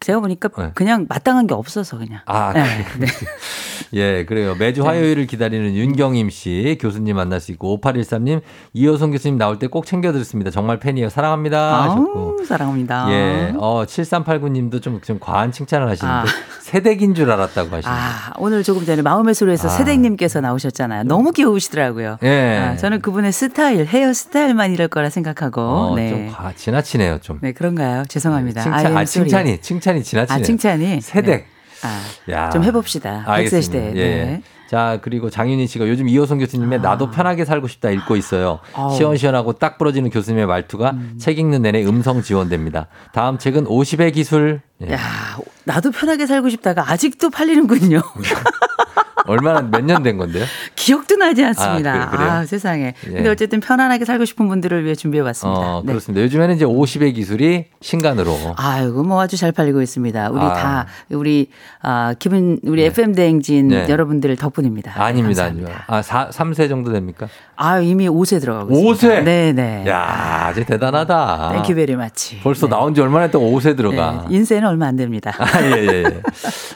[0.00, 0.70] 제가 보니까 네.
[0.74, 2.20] 그냥 마땅한 게 없어서 그냥.
[2.26, 3.10] 아, 네, 그래요?
[3.94, 4.54] 예, 그래요.
[4.58, 8.40] 매주 화요일을 기다리는 윤경임 씨 교수님 만날 수 있고 5813님
[8.72, 10.50] 이호성 교수님 나올 때 꼭 챙겨 듣습니다.
[10.50, 11.08] 정말 팬이에요.
[11.08, 11.84] 사랑합니다.
[11.84, 12.36] 하셨고.
[12.40, 13.06] 아우, 사랑합니다.
[13.10, 13.52] 예.
[13.56, 16.32] 어, 7389님도 좀, 좀 과한 칭찬을 하시는데 아.
[16.60, 17.88] 새댁인 줄 알았다고 하시는데.
[17.88, 19.70] 아, 오늘 조금 전에 마음의 소리에서 아.
[19.70, 21.04] 세댁님께서 나오셨잖아요.
[21.04, 22.18] 너무 귀여우시더라고요.
[22.24, 22.58] 예.
[22.58, 25.60] 아, 저는 그분의 스타일, 헤어 스타일만 이럴 거라 생각하고.
[25.60, 26.10] 어, 네.
[26.10, 27.38] 좀 과, 지나치네요, 좀.
[27.40, 28.04] 네, 그런가요?
[28.08, 28.62] 죄송합니다.
[28.62, 29.04] 칭찬, 아.
[29.04, 30.40] 칭찬이, 칭찬 이 지나치네요.
[30.40, 31.00] 아, 칭찬이?
[31.00, 31.26] 새댁.
[31.26, 31.46] 네.
[31.82, 32.50] 아, 야.
[32.50, 33.24] 좀 해봅시다.
[33.26, 33.62] 100세 알겠습니다.
[33.62, 33.92] 시대.
[33.96, 34.24] 예.
[34.24, 34.42] 네.
[34.68, 38.58] 자, 그리고 장윤희 씨가 요즘 이호성 교수님의 나도 편하게 살고 싶다 읽고 있어요.
[38.74, 38.96] 아우.
[38.96, 42.88] 시원시원하고 딱 부러지는 교수님의 말투가 책 읽는 내내 음성 지원됩니다.
[43.12, 44.60] 다음 책은 50의 기술.
[44.82, 44.94] 예.
[44.94, 44.98] 야,
[45.64, 48.00] 나도 편하게 살고 싶다가 아직도 팔리는군요.
[49.26, 50.44] 얼마나 몇 년 된 건데요?
[50.76, 51.92] 기억도 나지 않습니다.
[51.92, 52.44] 아, 아, 그래- 그래요?
[52.46, 52.94] 세상에.
[53.06, 53.10] 예.
[53.10, 55.60] 근데 어쨌든 편안하게 살고 싶은 분들을 위해 준비해 봤습니다.
[55.60, 56.22] 어, 그렇습니다.
[56.24, 58.36] 요즘에는 이제 50의 기술이 신간으로.
[58.56, 60.30] 아이고 뭐 아주 잘 팔리고 있습니다.
[60.30, 60.52] 우리 아.
[60.52, 61.50] 다 우리
[61.82, 63.86] 아 기분 우리 FM 대행진 네.
[63.88, 64.92] 여러분들 덕분입니다.
[65.02, 65.42] 아닙니다.
[65.44, 65.66] 감사합니다.
[65.70, 65.84] 아닙니다.
[65.86, 67.28] 아, 4, 3세 정도 됩니까?
[67.56, 69.20] 아 이미 5세 들어가고 있습니다.
[69.20, 69.24] 5세?
[69.24, 69.84] 네, 네.
[69.88, 71.52] 야, 아주 대단하다.
[71.54, 72.38] Thank you very much.
[72.40, 74.26] 벌써 나온 지 얼마나 됐다고 5세 들어가.
[74.28, 75.32] 네, 인세는 얼마 안 됩니다.
[75.40, 76.22] 아, 예, 예, 예.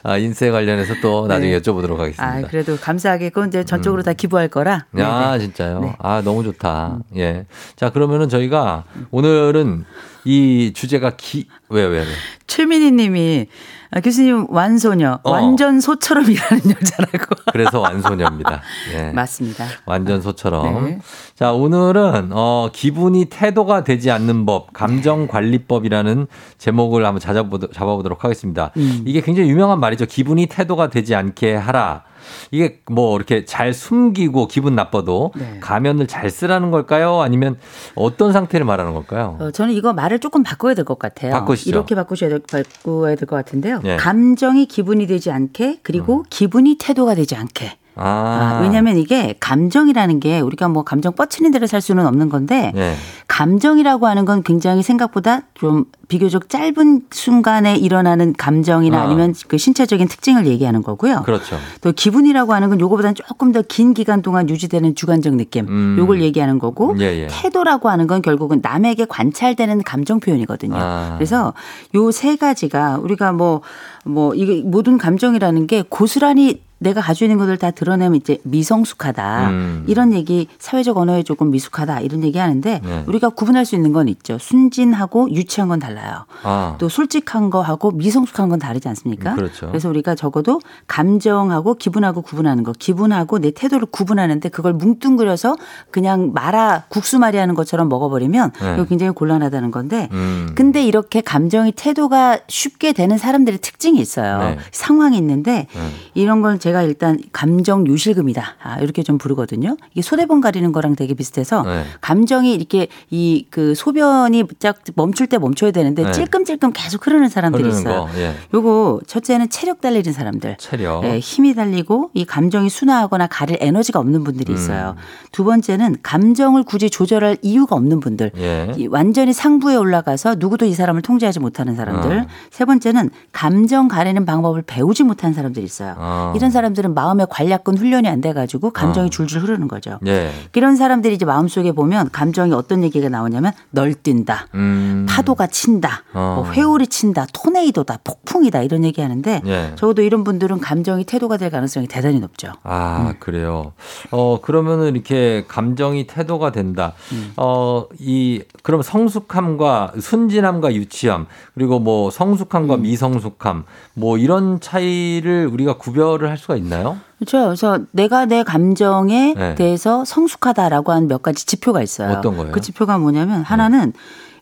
[0.03, 1.61] 아, 인세 관련해서 또 나중에 네.
[1.61, 2.25] 여쭤보도록 하겠습니다.
[2.27, 4.87] 아 그래도 감사하게 그건 이제 전적으로 다 기부할 거라.
[4.93, 5.41] 네, 야, 네.
[5.41, 5.81] 진짜요?
[5.81, 5.95] 네.
[5.99, 6.99] 아, 너무 좋다.
[7.17, 7.45] 예.
[7.77, 9.85] 자, 그러면은 저희가 오늘은
[10.25, 12.07] 이 주제가 기, 왜, 왜, 왜?
[12.47, 13.47] 최민희 님이
[13.93, 15.31] 아, 교수님 완소녀 어.
[15.31, 17.35] 완전 소처럼 일하는 여자라고.
[17.53, 18.63] 그래서 완소녀입니다.
[18.95, 19.11] 예.
[19.11, 19.67] 맞습니다.
[19.85, 20.85] 완전 소처럼.
[20.85, 20.99] 네.
[21.35, 28.71] 자, 오늘은, 어, 기분이 태도가 되지 않는 법, 감정관리법이라는 제목을 한번 찾아보도, 잡아보도록 하겠습니다.
[28.77, 29.03] 음.
[29.07, 30.07] 이게 굉장히 유명한 말이죠.
[30.07, 32.05] 기분이 태도가 되지 않게 하라.
[32.51, 35.59] 이게 뭐 이렇게 잘 숨기고 기분 나빠도 네.
[35.61, 37.21] 가면을 잘 쓰라는 걸까요?
[37.21, 37.57] 아니면
[37.95, 39.37] 어떤 상태를 말하는 걸까요?
[39.41, 41.33] 어, 저는 이거 말을 조금 바꿔야 될 것 같아요.
[41.33, 41.71] 바꾸시죠.
[41.71, 43.81] 이렇게 바꾸셔야 될, 바꿔야 될 것 같은데요.
[43.85, 43.97] 예.
[43.97, 47.79] 감정이 기분이 되지 않게 그리고 기분이 태도가 되지 않게.
[47.97, 52.73] 아, 아, 왜냐하면 이게 감정이라는 게 우리가 뭐 감정 뻗치는 대로 살 수는 없는 건데
[52.77, 52.95] 예.
[53.29, 59.03] 감정이라고 하는 건 굉장히 생각보다 좀 비교적 짧은 순간에 일어나는 감정이나 아.
[59.03, 61.23] 아니면 그 신체적인 특징을 얘기하는 거고요.
[61.25, 61.57] 그렇죠.
[61.81, 65.97] 또 기분이라고 하는 건 요거보다는 조금 더 긴 기간 동안 유지되는 주관적 느낌 음.
[65.99, 67.29] 요걸 얘기하는 거고 예, 예.
[67.31, 70.77] 태도라고 하는 건 결국은 남에게 관찰되는 감정 표현이거든요.
[70.77, 71.15] 아.
[71.17, 71.53] 그래서
[71.95, 77.71] 요 세 가지가 우리가 뭐뭐 이게 모든 감정이라는 게 고스란히 내가 가지고 있는 것들 다
[77.71, 79.51] 드러내면 이제 미성숙하다.
[79.51, 79.85] 음.
[79.87, 82.01] 이런 얘기 사회적 언어에 조금 미숙하다.
[82.01, 83.05] 이런 얘기 하는데 네.
[83.07, 84.39] 우리가 구분할 수 있는 건 있죠.
[84.39, 86.25] 순진하고 유치한 건 달라요.
[86.43, 89.33] 아, 또 솔직한 거하고 미성숙한 건 다르지 않습니까?
[89.33, 89.71] 음, 그렇죠.
[89.73, 95.57] 래서 우리가 적어도 감정하고 기분하고 구분하는 거, 기분하고 내 태도를 구분하는데 그걸 뭉뚱그려서
[95.91, 98.75] 그냥 말아 국수 말이 하는 것처럼 먹어버리면 네.
[98.75, 100.09] 이거 굉장히 곤란하다는 건데.
[100.13, 100.49] 음.
[100.55, 104.39] 근데 이렇게 감정이 태도가 쉽게 되는 사람들의 특징이 있어요.
[104.39, 104.59] 네.
[104.73, 105.91] 상황이 있는데 네.
[106.15, 108.57] 이런 걸 제가 일단 감정 요실금이다.
[108.63, 109.77] 아, 이렇게 좀 부르거든요.
[109.93, 111.85] 이게 소대본 가리는 거랑 되게 비슷해서 네.
[112.01, 116.13] 감정이 이렇게 이 그 소변이 쫙 멈출 때 멈춰야 되는데 네.
[116.13, 118.07] 찔끔찔끔 계속 흐르는 사람들이 있어요.
[118.07, 118.09] 거.
[118.19, 118.35] 예.
[118.55, 120.57] 요거 첫째는 체력 달리는 사람들.
[120.59, 121.05] 체력.
[121.05, 124.95] 예, 힘이 달리고 이 감정이 순화하거나 가릴 에너지가 없는 분들이 있어요.
[125.33, 128.33] 두 번째는 감정을 굳이 조절할 이유가 없는 분들.
[128.39, 128.73] 예.
[128.77, 132.19] 이 완전히 상부에 올라가서 누구도 이 사람을 통제하지 못하는 사람들.
[132.19, 132.27] 어.
[132.51, 135.95] 세 번째는 감정 가리는 방법을 배우지 못한 사람들이 있어요.
[135.99, 136.33] 어.
[136.37, 139.11] 이런 사람 들은 마음의 관략근 훈련이 안 돼가지고 감정이 어.
[139.11, 139.99] 줄줄 흐르는 거죠.
[140.07, 140.31] 예.
[140.55, 144.49] 이런 사람들이 이제 마음속에 보면 감정이 어떤 얘기가 나오냐면 널뛴다.
[144.55, 145.07] 음.
[145.09, 146.05] 파도가 친다.
[146.13, 146.43] 어.
[146.45, 147.27] 뭐 회오리 친다.
[147.33, 148.01] 토네이도다.
[148.05, 148.63] 폭풍이다.
[148.63, 149.73] 이런 얘기 하는데 예.
[149.77, 152.53] 적어도 이런 분들은 감정이 태도가 될 가능성이 대단히 높죠.
[152.63, 153.73] 아, 그래요.
[154.11, 156.93] 어, 그러면은 이렇게 감정이 태도가 된다.
[157.13, 157.33] 음.
[157.37, 162.83] 어, 이, 그럼 성숙함과 순진함과 유치함, 그리고 뭐 성숙함과 음.
[162.83, 166.99] 미성숙함, 뭐 이런 차이를 우리가 구별을 할 수가 있나요?
[167.19, 167.45] 그렇죠.
[167.45, 169.55] 그래서 내가 내 감정에 네.
[169.55, 172.19] 대해서 성숙하다라고 하는 몇 가지 지표가 있어요.
[172.19, 172.47] 어떤 거예요?
[172.47, 172.53] 네.
[172.53, 173.93] 그 지표가 뭐냐면 하나는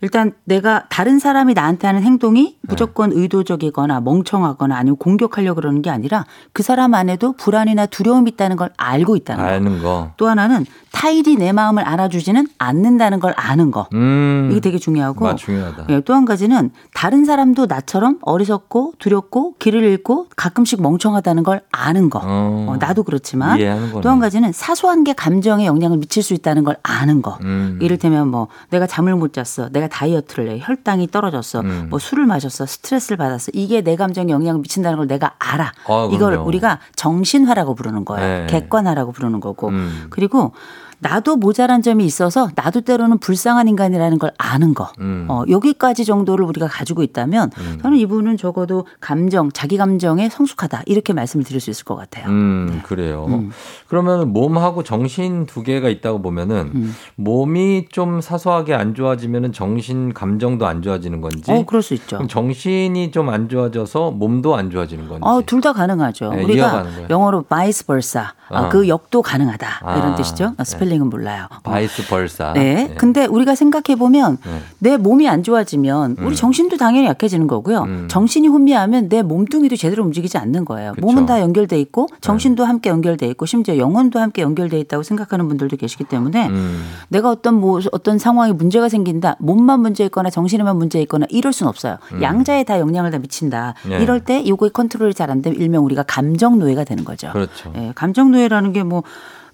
[0.00, 2.58] 일단 내가 다른 사람이 나한테 하는 행동이 네.
[2.62, 8.70] 무조건 의도적이거나 멍청하거나 아니면 공격하려고 그러는 게 아니라 그 사람 안에도 불안이나 두려움이 있다는 걸
[8.76, 9.50] 알고 있다는 거.
[9.50, 10.12] 아는 거.
[10.16, 13.86] 또 하나는 타인이 내 마음을 알아주지는 않는다는 걸 아는 거.
[13.94, 14.48] 음.
[14.50, 15.86] 이게 되게 중요하고 맞, 중요하다.
[15.90, 22.10] 예, 또 한 가지는 다른 사람도 나처럼 어리석고 두렵고 길을 잃고 가끔씩 멍청하다는 걸 아는
[22.10, 22.20] 거.
[22.22, 22.66] 어.
[22.68, 23.58] 어, 나도 그렇지만.
[24.02, 27.38] 또 한 가지는 사소한 게 감정에 영향을 미칠 수 있다는 걸 아는 거.
[27.42, 27.78] 음.
[27.80, 29.68] 이를테면 뭐 내가 잠을 못 잤어.
[29.70, 30.60] 내가 다이어트를 해.
[30.62, 31.60] 혈당이 떨어졌어.
[31.60, 31.86] 음.
[31.90, 32.66] 뭐 술을 마셨어.
[32.66, 33.50] 스트레스를 받았어.
[33.54, 35.72] 이게 내 감정에 영향을 미친다는 걸 내가 알아.
[35.86, 36.34] 아, 이걸.
[36.38, 38.40] 우리가 정신화라고 부르는 거예요.
[38.40, 38.46] 네.
[38.48, 39.68] 객관화라고 부르는 거고.
[39.68, 40.06] 음.
[40.10, 40.52] 그리고
[41.00, 44.90] 나도 모자란 점이 있어서 나도 때로는 불쌍한 인간이라는 걸 아는 거.
[45.00, 45.26] 음.
[45.28, 47.50] 어, 여기까지 정도를 우리가 가지고 있다면
[47.82, 50.82] 저는 이분은 적어도 감정, 자기 감정에 성숙하다.
[50.86, 52.26] 이렇게 말씀을 드릴 수 있을 것 같아요.
[52.26, 53.26] 음, 그래요.
[53.28, 53.50] 음.
[53.88, 56.94] 그러면 몸하고 정신 두 개가 있다고 보면은 음.
[57.16, 61.50] 몸이 좀 사소하게 안 좋아지면은 정신 감정도 안 좋아지는 건지.
[61.52, 62.26] 어, 그럴 수 있죠.
[62.26, 65.20] 정신이 좀 안 좋아져서 몸도 안 좋아지는 건지.
[65.22, 66.30] 어, 둘 다 가능하죠.
[66.32, 66.86] 네, 우리가.
[67.10, 68.28] 영어로 vice versa.
[68.48, 68.68] 아, 아.
[68.70, 69.80] 그 역도 가능하다.
[69.98, 70.46] 이런 아, 뜻이죠.
[70.46, 70.54] 네.
[70.88, 71.46] 스펠링은 몰라요.
[71.50, 71.58] 어.
[71.62, 72.52] Vice versa.
[72.54, 72.94] 네.
[72.96, 74.60] 근데 우리가 생각해 보면 네.
[74.78, 76.34] 내 몸이 안 좋아지면 우리 음.
[76.34, 77.82] 정신도 당연히 약해지는 거고요.
[77.82, 78.08] 음.
[78.10, 80.92] 정신이 혼미하면 내 몸뚱이도 제대로 움직이지 않는 거예요.
[80.92, 81.00] 그쵸.
[81.00, 81.06] 네.
[81.06, 85.76] 몸은 다 연결돼 있고 정신도 함께 연결돼 있고 심지어 영혼도 함께 연결돼 있다고 생각하는 분들도
[85.76, 86.84] 계시기 때문에 음.
[87.08, 89.36] 내가 어떤 뭐 어떤 상황에 문제가 생긴다.
[89.38, 91.98] 몸만 문제 있거나 정신에만 문제 있거나 이럴 순 없어요.
[92.12, 92.22] 음.
[92.22, 93.74] 양자에 다 영향을 다 미친다.
[93.90, 93.98] 예.
[94.02, 97.28] 이럴 때 요거의 컨트롤이 잘 안 되면 일명 우리가 감정 노예가 되는 거죠.
[97.34, 97.70] 그렇죠.
[97.76, 99.02] 예, 감정 노예라는 게뭐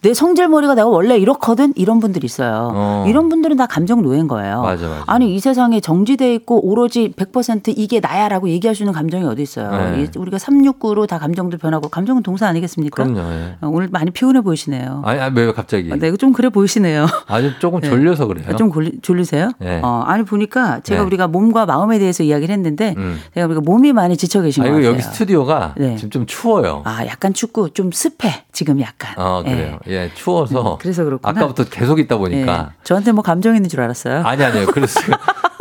[0.05, 2.69] 내 성질머리가 내가 원래 이렇거든 이런 분들이 있어요.
[2.75, 3.07] 어.
[3.09, 4.61] 이런 분들은 다 감정 노예인 거예요.
[4.61, 5.03] 맞아, 맞아.
[5.07, 9.71] 아니 이 세상에 정지돼 있고 오로지 100% 이게 나야라고 얘기할 수 있는 감정이 어디 있어요.
[9.97, 10.03] 네.
[10.03, 13.03] 이- 우리가 369로 다 감정도 변하고 감정은 동사 아니겠습니까?
[13.03, 13.19] 그럼요.
[13.33, 13.57] 예.
[13.63, 15.01] 어, 오늘 많이 피곤해 보이시네요.
[15.07, 15.91] 아니, 아니 왜 갑자기?
[15.91, 17.07] 아, 네, 좀 그래 보이시네요.
[17.27, 17.89] 아주 조금 네.
[17.89, 18.55] 졸려서 그래요.
[18.57, 19.53] 좀 졸리, 졸리세요?
[19.59, 19.81] 네.
[19.83, 21.07] 어, 아니 보니까 제가 네.
[21.07, 23.19] 우리가 몸과 마음에 대해서 이야기를 했는데 음.
[23.33, 24.93] 제가 우리가 몸이 많이 지쳐 계신 것 아이고 같아요.
[24.93, 25.97] 여기 스튜디오가 네.
[25.97, 26.83] 지금 좀 추워요.
[26.85, 28.45] 아, 약간 춥고 좀 습해.
[28.53, 29.15] 지금 약간.
[29.17, 29.79] 어 그래요.
[29.89, 30.75] 예, 추워서.
[30.75, 31.31] 음, 그래서 그렇구나.
[31.31, 32.19] 아까부터 계속 있다 예.
[32.19, 32.73] 보니까.
[32.85, 34.23] 저한테 뭐 감정 있는 줄 알았어요.
[34.25, 34.67] 아니 아니요.
[34.73, 35.01] 그래서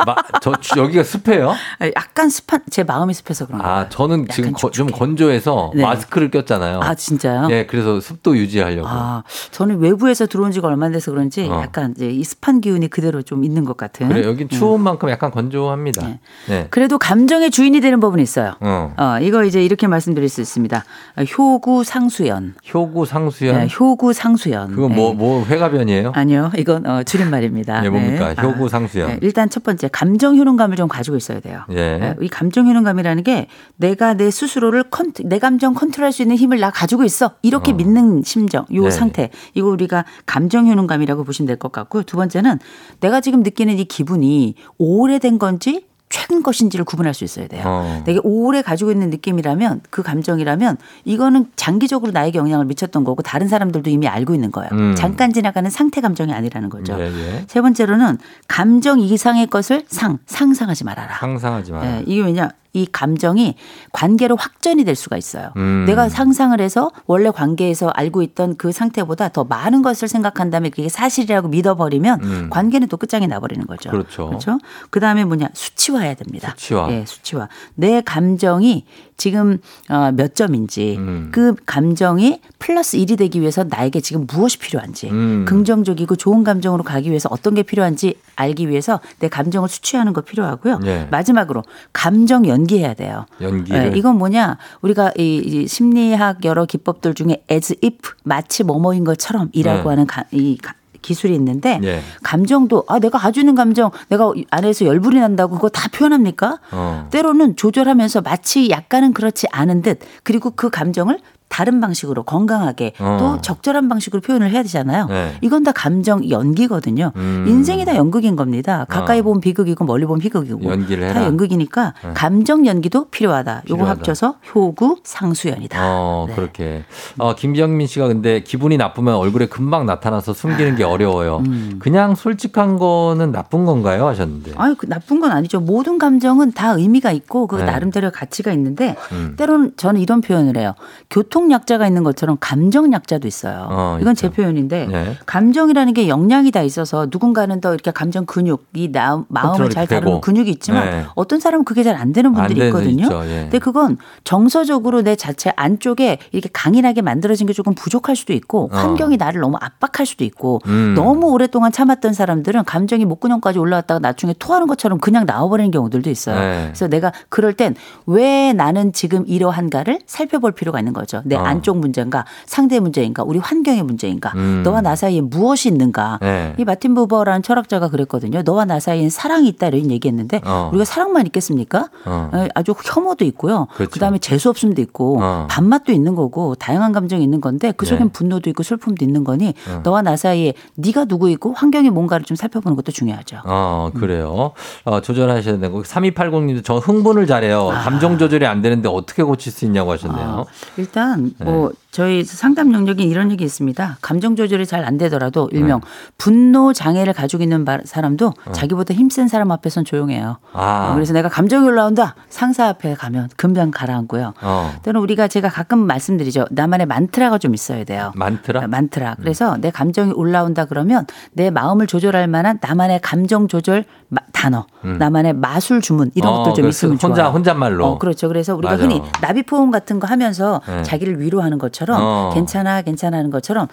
[0.06, 1.50] 마, 저 주- 여기가 습해요.
[1.78, 3.74] 아, 약간 습한 제 마음이 습해서 그런 거예요.
[3.74, 4.88] 아 저는 지금 거- 좀.
[4.90, 5.82] 건조해서 네.
[5.82, 6.80] 마스크를 꼈잖아요.
[6.82, 7.48] 아, 진짜요?
[7.50, 8.86] 예, 그래서 습도 유지하려고.
[8.88, 11.60] 아, 저는 외부에서 들어온 지가 얼마 안 돼서 그런지 어.
[11.62, 14.08] 약간 이제 이 습한 기운이 그대로 좀 있는 것 같은.
[14.08, 14.48] 그래 여긴 음.
[14.50, 16.06] 추운 만큼 약간 건조합니다.
[16.06, 16.18] 네.
[16.48, 16.66] 네.
[16.70, 18.54] 그래도 감정의 주인이 되는 법은 있어요.
[18.60, 18.92] 어.
[18.98, 20.84] 어, 이거 이제 이렇게 말씀드릴 수 있습니다.
[21.16, 22.54] 어, 효구 상수연.
[22.74, 23.56] 효구 상수연.
[23.56, 24.23] 네, 효구 상수연.
[24.68, 25.14] 그거 뭐 네.
[25.16, 26.12] 뭐 회가변이에요?
[26.14, 27.82] 아니요, 이건 어, 줄임말입니다.
[27.82, 28.34] 네, 뭡니까?
[28.36, 29.08] 아, 효구 상수연.
[29.08, 31.62] 네, 일단 첫 번째 감정 효능감을 좀 가지고 있어야 돼요.
[31.70, 31.98] 예.
[31.98, 36.58] 네, 이 감정 효능감이라는 게 내가 내 스스로를 컨트, 내 감정 컨트롤할 수 있는 힘을
[36.60, 37.74] 나 가지고 있어 이렇게 어.
[37.74, 38.90] 믿는 심정, 요 네.
[38.90, 42.58] 상태 이거 우리가 감정 효능감이라고 보시면 될 것 같고 두 번째는
[43.00, 47.62] 내가 지금 느끼는 이 기분이 오래된 건지 최근 것인지를 구분할 수 있어야 돼요.
[47.66, 48.02] 어.
[48.04, 53.90] 되게 오래 가지고 있는 느낌이라면 그 감정이라면 이거는 장기적으로 나에게 영향을 미쳤던 거고 다른 사람들도
[53.90, 54.70] 이미 알고 있는 거예요.
[54.72, 54.94] 음.
[54.96, 56.96] 잠깐 지나가는 상태 감정이 아니라는 거죠.
[56.98, 57.44] 예, 예.
[57.48, 61.18] 세 번째로는 감정 이상의 것을 상 상상하지 말아라.
[61.18, 61.84] 상상하지 마.
[61.84, 62.50] 예, 이게 왜냐?
[62.74, 63.54] 이 감정이
[63.92, 65.52] 관계로 확전이 될 수가 있어요.
[65.56, 65.84] 음.
[65.86, 70.88] 내가 상상을 해서 원래 관계에서 알고 있던 그 상태보다 더 많은 것을 생각한 다음에 그게
[70.88, 72.50] 사실이라고 믿어버리면 음.
[72.50, 73.90] 관계는 또 끝장이 나버리는 거죠.
[73.90, 74.26] 그렇죠.
[74.26, 74.58] 그렇죠.
[74.90, 76.50] 그 다음에 뭐냐 수치화해야 됩니다.
[76.56, 76.90] 수치화.
[76.90, 77.48] 예, 수치화.
[77.76, 78.84] 내 감정이
[79.16, 79.58] 지금
[79.88, 81.28] 어, 몇 점인지 음.
[81.32, 85.44] 그 감정이 플러스 1이 되기 위해서 나에게 지금 무엇이 필요한지 음.
[85.46, 90.80] 긍정적이고 좋은 감정으로 가기 위해서 어떤 게 필요한지 알기 위해서 내 감정을 수치하는 거 필요하고요.
[90.86, 91.08] 예.
[91.10, 91.62] 마지막으로
[91.92, 93.26] 감정 연기해야 돼요.
[93.40, 93.92] 연기를.
[93.94, 94.58] 예, 이건 뭐냐?
[94.82, 99.88] 우리가 이, 이 심리학 여러 기법들 중에 as if 마치 뭐뭐인 것처럼이라고 네.
[99.88, 100.74] 하는 가, 이 가-
[101.04, 102.00] 기술이 있는데 예.
[102.22, 106.58] 감정도 아 내가 있는 감정 내가 안에서 열불이 난다고 그거 다 표현합니까?
[106.72, 107.08] 어.
[107.10, 111.18] 때로는 조절하면서 마치 약간은 그렇지 않은 듯 그리고 그 감정을
[111.54, 113.16] 다른 방식으로 건강하게 어.
[113.20, 115.06] 또 적절한 방식으로 표현을 해야 되잖아요.
[115.06, 115.34] 네.
[115.40, 117.12] 이건 다 감정 연기거든요.
[117.14, 117.44] 음.
[117.46, 118.86] 인생이 다 연극인 겁니다.
[118.88, 119.22] 가까이 어.
[119.22, 121.26] 보면 비극이고 멀리 보면 희극이고 연기를 다 해라.
[121.26, 122.10] 연극이니까 네.
[122.12, 123.62] 감정 연기도 필요하다.
[123.70, 123.84] 요거.
[123.84, 125.78] 합쳐서 효구 상수연이다.
[125.80, 126.34] 어, 네.
[126.34, 126.82] 그렇게.
[127.18, 131.44] 어, 김정민 씨가 근데 기분이 나쁘면 얼굴에 금방 나타나서 숨기는 게 어려워요.
[131.46, 131.76] 음.
[131.78, 134.08] 그냥 솔직한 거는 나쁜 건가요?
[134.08, 134.54] 하셨는데.
[134.56, 135.60] 아유, 그 나쁜 건 아니죠.
[135.60, 137.64] 모든 감정은 다 의미가 있고 그 네.
[137.64, 139.34] 나름대로 가치가 있는데 음.
[139.36, 140.74] 때로는 저는 이런 표현을 해요.
[141.10, 143.68] 교통 약자가 있는 것처럼 감정 약자도 있어요.
[143.70, 144.28] 어, 이건 있죠.
[144.28, 145.16] 제 표현인데 네.
[145.26, 149.86] 감정이라는 게 역량이 다 있어서 누군가는 더 이렇게 감정 근육, 이 나, 마음을 잘.
[149.86, 151.04] 다루는 근육이 있지만 네.
[151.14, 153.04] 어떤 사람은 그게 잘 안 되는 안 분들이 되는 있거든요.
[153.04, 153.22] 있죠.
[153.26, 153.42] 예.
[153.42, 158.76] 근데 그건 정서적으로 내 자체 안쪽에 이렇게 강인하게 만들어진 게 조금 부족할 수도 있고 어.
[158.76, 160.94] 환경이 나를 너무 압박할 수도 있고 음.
[160.96, 166.38] 너무 오랫동안 참았던 사람들은 감정이 목구멍까지 올라왔다가 나중에 토하는 것처럼 그냥 나와버리는 경우들도 있어요.
[166.40, 166.62] 네.
[166.66, 167.74] 그래서 내가 그럴 땐
[168.06, 171.22] 왜 나는 지금 이러한가를 살펴볼 필요가 있는 거죠.
[171.24, 171.40] 내 어.
[171.40, 174.62] 안쪽 문제인가 상대 문제인가 우리 환경의 문제인가 음.
[174.64, 176.54] 너와 나 사이에 무엇이 있는가 네.
[176.58, 178.42] 이 마틴 부버라는 철학자가 그랬거든요.
[178.42, 180.70] 너와 나 사이엔 사랑이 있다 이런 얘기했는데 어.
[180.72, 181.88] 우리가 사랑만 있겠습니까?
[182.04, 182.30] 어.
[182.34, 183.66] 에, 아주 혐오도 있고요.
[183.74, 183.90] 그렇죠.
[183.90, 185.46] 그 다음에 재수 없음도 있고 어.
[185.50, 188.12] 반맛도 있는 거고 다양한 감정이 있는 건데 그 속엔 네.
[188.12, 189.80] 분노도 있고 슬픔도 있는 거니 어.
[189.82, 193.38] 너와 나 사이에 네가 누구이고 환경이 뭔가를 좀 살펴보는 것도 중요하죠.
[193.44, 194.52] 어, 그래요.
[194.84, 195.82] 어, 조절하셔야 되고.
[195.82, 197.68] 3280님도 저 흥분을 잘해요.
[197.68, 200.26] 감정 조절이 안 되는데 어떻게 고칠 수 있냐고 하셨네요.
[200.26, 200.44] 아,
[200.76, 201.44] 일단 네.
[201.44, 203.98] 뭐 저희 상담 영역에 이런 얘기 있습니다.
[204.02, 205.80] 감정 조절이 잘 안 되더라도 일명
[206.18, 210.38] 분노 장애를 가지고 있는 바- 사람도 자기보다 힘센 사람 앞에선 조용해요.
[210.52, 210.58] 어.
[210.60, 210.88] 아.
[210.90, 212.16] 어, 그래서 내가 감정이 올라온다.
[212.28, 214.34] 상사 앞에 가면 금방 가라앉고요.
[214.42, 214.72] 어.
[214.82, 216.46] 또는 우리가 제가 가끔 말씀드리죠.
[216.50, 218.10] 나만의 만트라가 좀 있어야 돼요.
[218.16, 218.66] 만트라?
[218.66, 219.14] 만트라.
[219.20, 225.32] 그래서 내 감정이 올라온다 그러면 내 마음을 조절할 만한 나만의 감정 조절 마- 단어, 나만의
[225.34, 227.32] 마술 주문 이런 어, 것들 좀그 있으면 혼자- 좋아요.
[227.32, 227.86] 혼잣말로.
[227.86, 228.26] 어, 그렇죠.
[228.28, 228.82] 그래서 우리가 맞아.
[228.82, 230.82] 흔히 나비포옹 같은 거 하면서 네.
[230.82, 232.30] 자기를 위로하는 것처럼 어.
[232.32, 233.68] 괜찮아, 괜찮아 하는 것처럼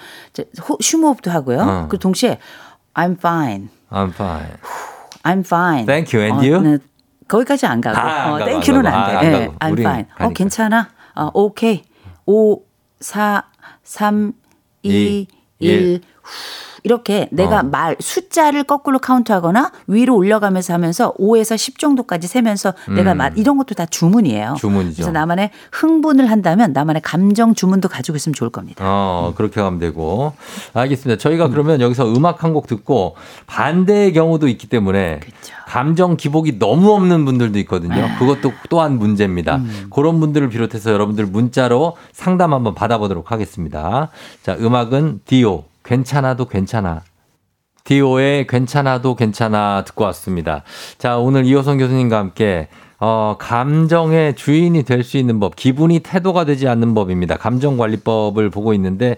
[0.67, 1.59] 호- 슈모흡도 하고요.
[1.61, 1.87] 어.
[1.87, 2.39] 그리고 동시에
[2.93, 4.53] I'm fine, I'm fine.
[5.23, 5.85] I'm fine.
[5.85, 6.61] Thank you, and 어, you?
[6.61, 6.77] 네,
[7.27, 8.93] 거기까지 안 가고, 아, 안 어, 가고, 땡큐는 안.
[8.93, 9.27] 안 돼.
[9.27, 9.53] 아, 가고.
[9.59, 10.05] I'm fine.
[10.11, 10.33] 어, 가니까.
[10.33, 10.89] 괜찮아.
[11.15, 11.83] 어, 오케이.
[12.25, 12.59] 5,
[12.99, 13.43] 4,
[13.83, 14.33] 3,
[14.83, 15.27] 2, 이,
[15.59, 16.01] 1.
[16.83, 17.63] 이렇게 내가 어.
[17.63, 23.17] 말 숫자를 거꾸로 카운트하거나 위로 올려가면서 하면서 5에서 10 정도까지 세면서 내가 음.
[23.17, 24.55] 말 이런 것도 다 주문이에요.
[24.59, 24.95] 주문이죠.
[24.97, 28.83] 그래서 나만의 흥분을 한다면 나만의 감정 주문도 가지고 있으면 좋을 겁니다.
[28.85, 30.33] 어, 그렇게 하면 되고.
[30.73, 31.19] 알겠습니다.
[31.19, 33.15] 저희가 그러면 여기서 음악 한 곡 듣고
[33.47, 35.21] 반대의 경우도 있기 때문에
[35.67, 38.09] 감정 기복이 너무 없는 분들도 있거든요.
[38.19, 39.61] 그것도 또한 문제입니다.
[39.89, 44.09] 그런 분들을 비롯해서 여러분들 문자로 상담 한번 받아보도록 하겠습니다.
[44.43, 45.63] 자, 음악은 디오.
[45.91, 47.01] 괜찮아도 괜찮아.
[47.83, 50.63] 디오의 괜찮아도 괜찮아 듣고 왔습니다.
[50.97, 52.69] 자, 오늘 이호성 교수님과 함께
[52.99, 57.35] 어, 감정의 주인이 될 수 있는 법, 기분이 태도가 되지 않는 법입니다.
[57.35, 59.17] 감정관리법을 보고 있는데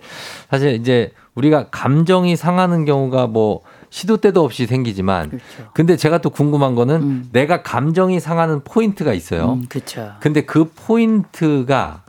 [0.50, 3.62] 사실 이제 우리가 감정이 상하는 경우가 뭐
[3.92, 5.40] 시도 때도 없이 생기지만
[5.74, 9.54] 근데 제가 또 궁금한 거는 내가 감정이 상하는 포인트가 있어요.
[9.54, 10.14] 음, 그렇죠.
[10.22, 12.03] 근데 그 포인트가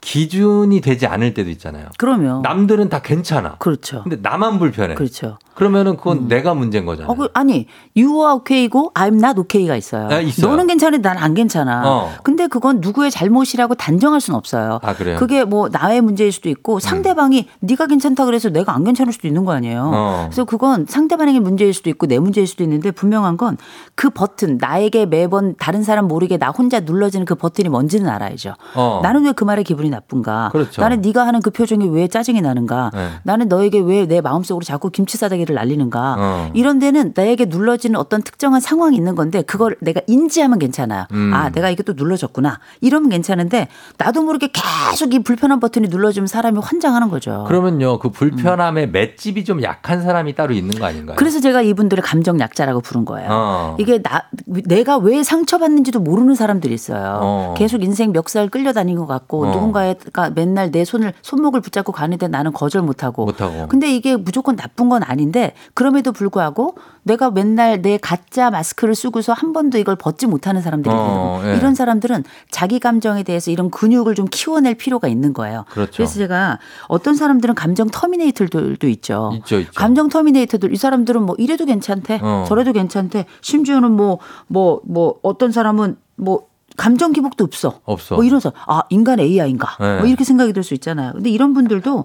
[0.00, 1.88] 기준이 되지 않을 때도 있잖아요.
[1.98, 3.56] 그러면 남들은 다 괜찮아.
[3.58, 4.02] 그렇죠.
[4.02, 4.94] 근데 나만 불편해.
[4.94, 5.38] 그렇죠.
[5.60, 7.12] 그러면은 그건 내가 문제인 거잖아요.
[7.12, 10.08] 어, 그, 아니, you are okay고 I'm not okay가 있어요.
[10.10, 10.50] 아, 있어요.
[10.50, 11.82] 너는 괜찮은데 난 안 괜찮아.
[11.84, 12.10] 어.
[12.22, 14.78] 근데 그건 누구의 잘못이라고 단정할 수는 없어요.
[14.82, 15.18] 아, 그래요?
[15.18, 19.44] 그게 뭐 나의 문제일 수도 있고 상대방이 네가 괜찮다 그래서 내가 안 괜찮을 수도 있는
[19.44, 19.90] 거 아니에요.
[19.94, 20.26] 어.
[20.30, 23.58] 그래서 그건 상대방에게 문제일 수도 있고 내 문제일 수도 있는데 분명한 건
[23.94, 28.54] 그 버튼 나에게 매번 다른 사람 모르게 나 혼자 눌러지는 그 버튼이 뭔지는 알아야죠.
[28.74, 29.00] 어.
[29.02, 30.48] 나는 왜 그 말에 기분이 나쁜가?
[30.52, 30.80] 그렇죠.
[30.80, 32.90] 나는 네가 하는 그 표정이 왜 짜증이 나는가?
[32.94, 33.08] 네.
[33.24, 36.16] 나는 너에게 왜 내 마음속으로 자꾸 김치 싸대기 를 날리는가?
[36.18, 36.50] 어.
[36.54, 41.06] 이런 데는 나에게 눌러지는 어떤 특정한 상황이 있는 건데 그걸 내가 인지하면 괜찮아요.
[41.12, 41.32] 음.
[41.34, 42.58] 아, 내가 이게 또 눌러졌구나.
[42.80, 47.44] 이러면 괜찮은데 나도 모르게 계속 이 불편한 버튼이 눌러지면 사람이 환장하는 거죠.
[47.48, 51.16] 그러면요, 그 불편함의 맷집이 좀 약한 사람이 따로 있는 거 아닌가요?
[51.16, 53.28] 그래서 제가 이분들을 감정 약자라고 부른 거예요.
[53.30, 53.76] 어.
[53.78, 57.18] 이게 나 내가 왜 상처받는지도 모르는 사람들이 있어요.
[57.22, 57.54] 어.
[57.56, 59.50] 계속 인생 멱살 끌려다니는 것 같고 어.
[59.52, 63.24] 누군가가 맨날 내 손을 손목을 붙잡고 가는데 나는 거절 못하고.
[63.24, 63.68] 못하고.
[63.68, 65.39] 근데 이게 무조건 나쁜 건 아닌데
[65.74, 70.98] 그럼에도 불구하고 내가 맨날 내 가짜 마스크를 쓰고서 한 번도 이걸 벗지 못하는 사람들이 어,
[71.38, 71.52] 있거든요.
[71.52, 71.56] 예.
[71.58, 75.64] 이런 사람들은 자기 감정에 대해서 이런 근육을 좀 키워낼 필요가 있는 거예요.
[75.70, 75.92] 그렇죠.
[75.96, 79.32] 그래서 제가 어떤 사람들은 감정 터미네이터들도 있죠.
[79.36, 79.72] 있죠, 있죠.
[79.74, 82.44] 감정 터미네이터들 이 사람들은 뭐 이래도 괜찮대 어.
[82.48, 84.18] 저래도 괜찮대 심지어는 뭐
[84.48, 87.80] 뭐 뭐 어떤 사람은 뭐 감정 기복도 없어.
[87.84, 88.14] 없어.
[88.14, 89.98] 뭐 이러서 아 인간 AI인가 네.
[89.98, 91.12] 뭐 이렇게 생각이 들 수 있잖아요.
[91.12, 92.04] 근데 이런 분들도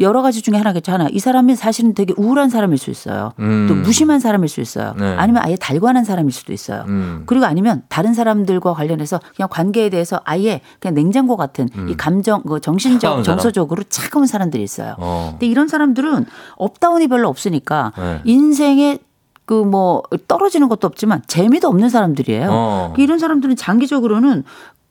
[0.00, 0.92] 여러 가지 중에 하나겠죠.
[0.92, 3.32] 하나 이 사람이 사실은 되게 우울한 사람일 수 있어요.
[3.38, 3.66] 음.
[3.68, 4.94] 또 무심한 사람일 수 있어요.
[4.98, 5.14] 네.
[5.16, 6.84] 아니면 아예 달관한 사람일 수도 있어요.
[6.88, 7.22] 음.
[7.26, 12.54] 그리고 아니면 다른 사람들과 관련해서 그냥 관계에 대해서 아예 그냥 냉장고 같은 이 감정, 그
[12.54, 12.60] 음.
[12.60, 13.24] 정신적.
[13.24, 14.94] 정서적으로 차가운 사람들이 있어요.
[14.98, 15.28] 어.
[15.32, 16.26] 근데 이런 사람들은
[16.56, 18.20] up down이 별로 없으니까 네.
[18.24, 18.98] 인생에
[19.44, 22.48] 그뭐 떨어지는 것도 없지만 재미도 없는 사람들이에요.
[22.50, 22.94] 어.
[22.98, 24.42] 이런 사람들은 장기적으로는 우-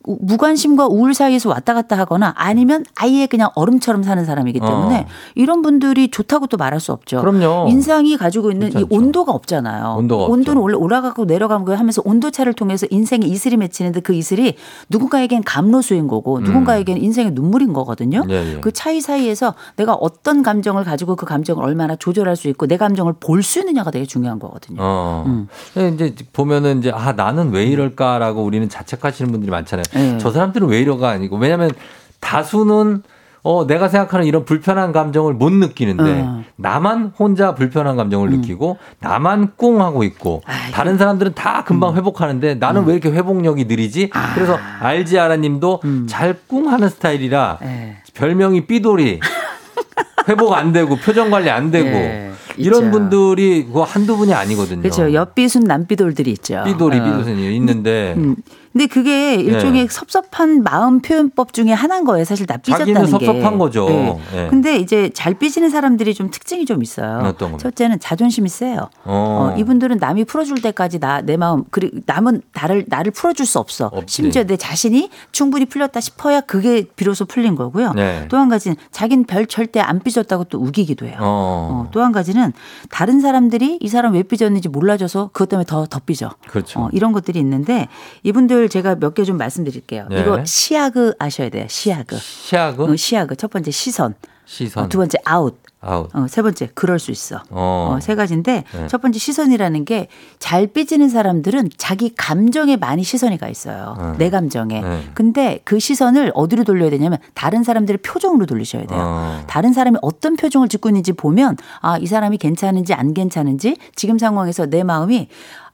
[0.05, 5.05] 무관심과 우울 사이에서 왔다 갔다 하거나 아니면 아예 그냥 얼음처럼 사는 사람이기 때문에 어.
[5.35, 7.19] 이런 분들이 좋다고 또 말할 수 없죠.
[7.21, 7.67] 그럼요.
[7.69, 8.95] 인상이 가지고 있는 그렇지 이.
[8.95, 9.95] 온도가 없잖아요.
[9.97, 10.33] 온도가 없죠.
[10.33, 14.55] 온도는 원래 올라가고 내려가고 하면서 온도차를 통해서 인생의 이슬이 맺히는데 그 이슬이
[14.89, 18.21] 누군가에겐 감로수인 거고 누군가에겐 인생의 눈물인 거거든요.
[18.23, 18.29] 음.
[18.31, 18.59] 예, 예.
[18.61, 23.13] 그 차이 사이에서 내가 어떤 감정을 가지고 그 감정을 얼마나 조절할 수 있고 내 감정을
[23.19, 24.77] 볼 수 있느냐가 되게 중요한 거거든요.
[24.81, 25.23] 어.
[25.25, 25.47] 음.
[25.93, 29.83] 이제 보면은 이제 아 나는 왜 이럴까라고 우리는 자책하시는 분들이 많잖아요.
[29.93, 30.17] 네.
[30.19, 31.71] 저 사람들은 왜 이러가 아니고 왜냐하면
[32.19, 33.03] 다수는
[33.41, 36.43] 어 내가 생각하는 이런 불편한 감정을 못 느끼는데 어.
[36.57, 40.41] 나만 혼자 불편한 감정을 느끼고 나만 꿍하고 있고
[40.73, 44.09] 다른 사람들은 다 금방 회복하는데 나는 왜 이렇게 회복력이 느리지?
[44.35, 47.97] 그래서 알지 아라님도 잘 꿍하는 스타일이라 예.
[48.13, 49.21] 별명이 삐돌이
[50.27, 52.91] 회복 안 되고 표정 관리 안 되고 예, 이런 있죠.
[52.91, 54.81] 분들이 그거 한두 분이 아니거든요.
[54.81, 55.13] 그렇죠.
[55.13, 56.61] 옆비순 남비돌들이 있죠.
[56.65, 57.03] 삐돌이 어.
[57.03, 58.35] 삐돌이 있는데 음.
[58.73, 59.87] 근데 그게 일종의 네.
[59.89, 62.23] 섭섭한 마음 표현법 중에 하나인 거예요.
[62.25, 63.25] 사실 나 삐졌다는 자기는 게.
[63.25, 63.87] 섭섭한 거죠.
[63.89, 64.19] 네.
[64.33, 64.47] 네.
[64.49, 67.33] 근데 이제 잘 삐지는 사람들이 좀 특징이 좀 있어요.
[67.59, 68.89] 첫째는 자존심이 세요.
[69.05, 69.53] 어.
[69.53, 73.87] 어, 이분들은 남이 풀어줄 때까지 나 내 마음 그리고 남은 나를 나를 풀어줄 수 없어.
[73.87, 74.15] 없지.
[74.15, 77.93] 심지어 내 자신이 충분히 풀렸다 싶어야 그게 비로소 풀린 거고요.
[77.93, 78.25] 네.
[78.29, 81.17] 또한 가지는 자기는 별 절대 안 삐졌다고 또 우기기도 해요.
[81.19, 81.87] 어.
[81.91, 82.53] 또한 가지는
[82.89, 86.31] 다른 사람들이 이 사람 왜 삐졌는지 몰라줘서 그것 때문에 더, 더 삐져.
[86.47, 86.79] 그렇죠.
[86.79, 87.87] 어, 이런 것들이 있는데
[88.23, 90.07] 이분들 제가 몇 개 좀 말씀드릴게요.
[90.09, 90.21] 네.
[90.21, 91.65] 이거 시아그 아셔야 돼요.
[91.69, 92.17] 시아그.
[92.17, 93.35] 시아그 어, 시아그.
[93.35, 94.15] 첫 번째 시선.
[94.45, 95.57] 시선 어, 두 번째 아웃.
[95.81, 96.09] 아웃.
[96.13, 97.37] 어, 세 번째 그럴 수 있어.
[97.51, 97.93] 어.
[97.95, 98.87] 어, 세 가지인데 네.
[98.87, 100.07] 첫 번째 시선이라는 게
[100.39, 103.95] 잘 삐지는 사람들은 자기 감정에 많이 시선이 가 있어요.
[104.17, 104.25] 네.
[104.25, 104.81] 내 감정에.
[104.81, 105.03] 네.
[105.13, 108.99] 근데 그 시선을 어디로 돌려야 되냐면 다른 사람들의 표정으로 돌리셔야 돼요.
[109.01, 109.43] 어.
[109.47, 114.65] 다른 사람이 어떤 표정을 짓고 있는지 보면 아, 이 사람이 괜찮은지 안 괜찮은지 지금 상황에서
[114.65, 115.27] 내 마음이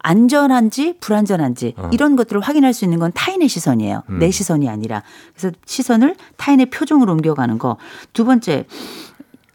[0.06, 1.90] 안전한지 불안전한지 어.
[1.91, 4.03] 이런 것들을 확인할 수 있는 건 타인의 시선이에요.
[4.10, 4.19] 음.
[4.19, 5.02] 내 시선이 아니라.
[5.36, 7.77] 그래서 시선을 타인의 표정으로 옮겨가는 거.
[8.14, 8.65] 두 번째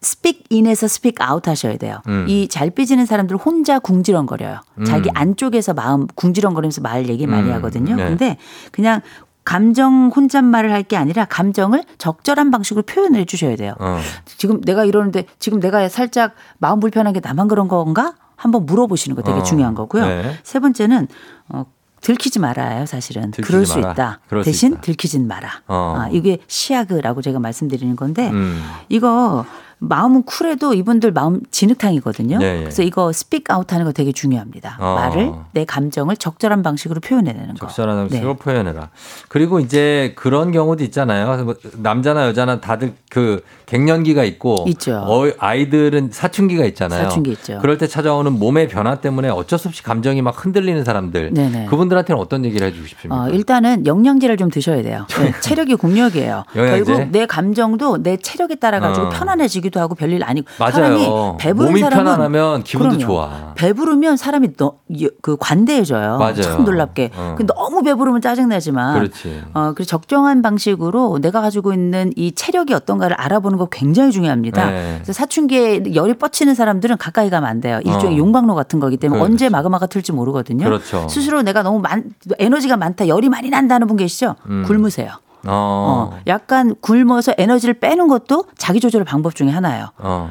[0.03, 1.99] speak in에서 speak out 하셔야 돼요.
[2.09, 2.27] 음.
[2.29, 4.61] 이 잘 삐지는 사람들 혼자 궁시렁거려요.
[4.79, 4.85] 음.
[4.85, 7.55] 자기 안쪽에서 마음 궁시렁거리면서 말 얘기 많이 음.
[7.55, 7.95] 하거든요.
[7.95, 8.05] 네.
[8.09, 8.37] 근데
[8.73, 9.03] 그냥
[9.45, 13.75] 감정 혼잣말을 할 게 아니라 감정을 적절한 방식으로 표현을 해 주셔야 돼요.
[13.79, 13.99] 어.
[14.27, 18.15] 지금 내가 이러는데 지금 내가 살짝 마음 불편한 게 나만 그런 건가?
[18.41, 19.43] 한번 물어보시는 거 되게 어.
[19.43, 20.07] 중요한 거고요.
[20.07, 20.39] 네.
[20.43, 21.09] 세 번째는
[21.51, 21.67] 어,
[22.01, 23.31] 들키지 말아요, 사실은.
[23.31, 23.93] 들키지 그럴 수 마라.
[23.93, 24.21] 있다.
[24.29, 24.81] 그럴 수 대신 있다.
[24.81, 25.51] 들키진 마라.
[25.69, 25.95] 어.
[25.99, 28.63] 아, 이게 시아그라고 제가 말씀드리는 건데 음.
[28.89, 29.45] 이거
[29.83, 32.39] 마음은 쿨해도 이분들 마음 진흙탕이거든요.
[32.43, 32.61] 예, 예.
[32.61, 34.77] 그래서 이거 speak out 하는 거 되게 중요합니다.
[34.79, 34.95] 어.
[34.95, 37.67] 말을 내 감정을 적절한 방식으로 표현해내는 거.
[37.67, 38.39] 적절한 방식으로 네.
[38.39, 38.89] 표현해라.
[39.29, 41.45] 그리고 이제 그런 경우도 있잖아요.
[41.45, 44.97] 뭐 남자나 여자나 다들 그 갱년기가 있고 있죠.
[45.07, 47.05] 어, 아이들은 사춘기가 있잖아요.
[47.05, 47.59] 사춘기 있죠.
[47.61, 51.33] 그럴 때 찾아오는 몸의 변화 때문에 어쩔 수 없이 감정이 막 흔들리는 사람들.
[51.33, 51.67] 네네.
[51.67, 53.23] 그분들한테는 어떤 얘기를 해주고 싶습니까?
[53.23, 55.07] 어, 일단은 영양제를 좀 드셔야 돼요.
[55.21, 56.43] 네, 체력이 국력이에요.
[56.57, 56.85] 영양제?
[56.85, 59.11] 결국 내 감정도 내 체력에 따라 가지고 어.
[59.11, 60.73] 편안해지기도 하고 별일 아니고 맞아요.
[60.73, 63.07] 사람이 배부른 몸이 사람은 편안하면 기분도 그럼요.
[63.07, 63.55] 좋아.
[63.55, 64.75] 배부르면 사람이 너,
[65.23, 66.19] 그 관대해져요.
[66.19, 66.43] 맞아요.
[66.43, 67.11] 참 놀랍게.
[67.15, 67.35] 어.
[67.39, 69.43] 근데 너무 배부르면 짜증나지만 그렇지.
[69.55, 74.71] 어, 그래서 적정한 방식으로 내가 가지고 있는 이 체력이 어떤가를 알아보는 거 굉장히 중요합니다.
[74.71, 74.95] 네.
[74.97, 77.81] 그래서 사춘기에 열이 뻗치는 사람들은 가까이 가면 안 돼요.
[77.85, 78.19] 일종의 어.
[78.19, 79.33] 용광로 같은 거기 때문에 그렇죠.
[79.33, 80.65] 언제 마그마가 틀지 모르거든요.
[80.65, 81.07] 그렇죠.
[81.09, 82.05] 스스로 내가 너무 많,
[82.39, 84.35] 에너지가 많다, 열이 많이 난다는 분 계시죠?
[84.49, 84.65] 음.
[84.67, 85.13] 굶으세요.
[85.47, 86.11] 어.
[86.13, 89.89] 어, 약간 굶어서 에너지를 빼는 것도 자기 조절 방법 중에 하나예요.
[89.99, 90.31] 어.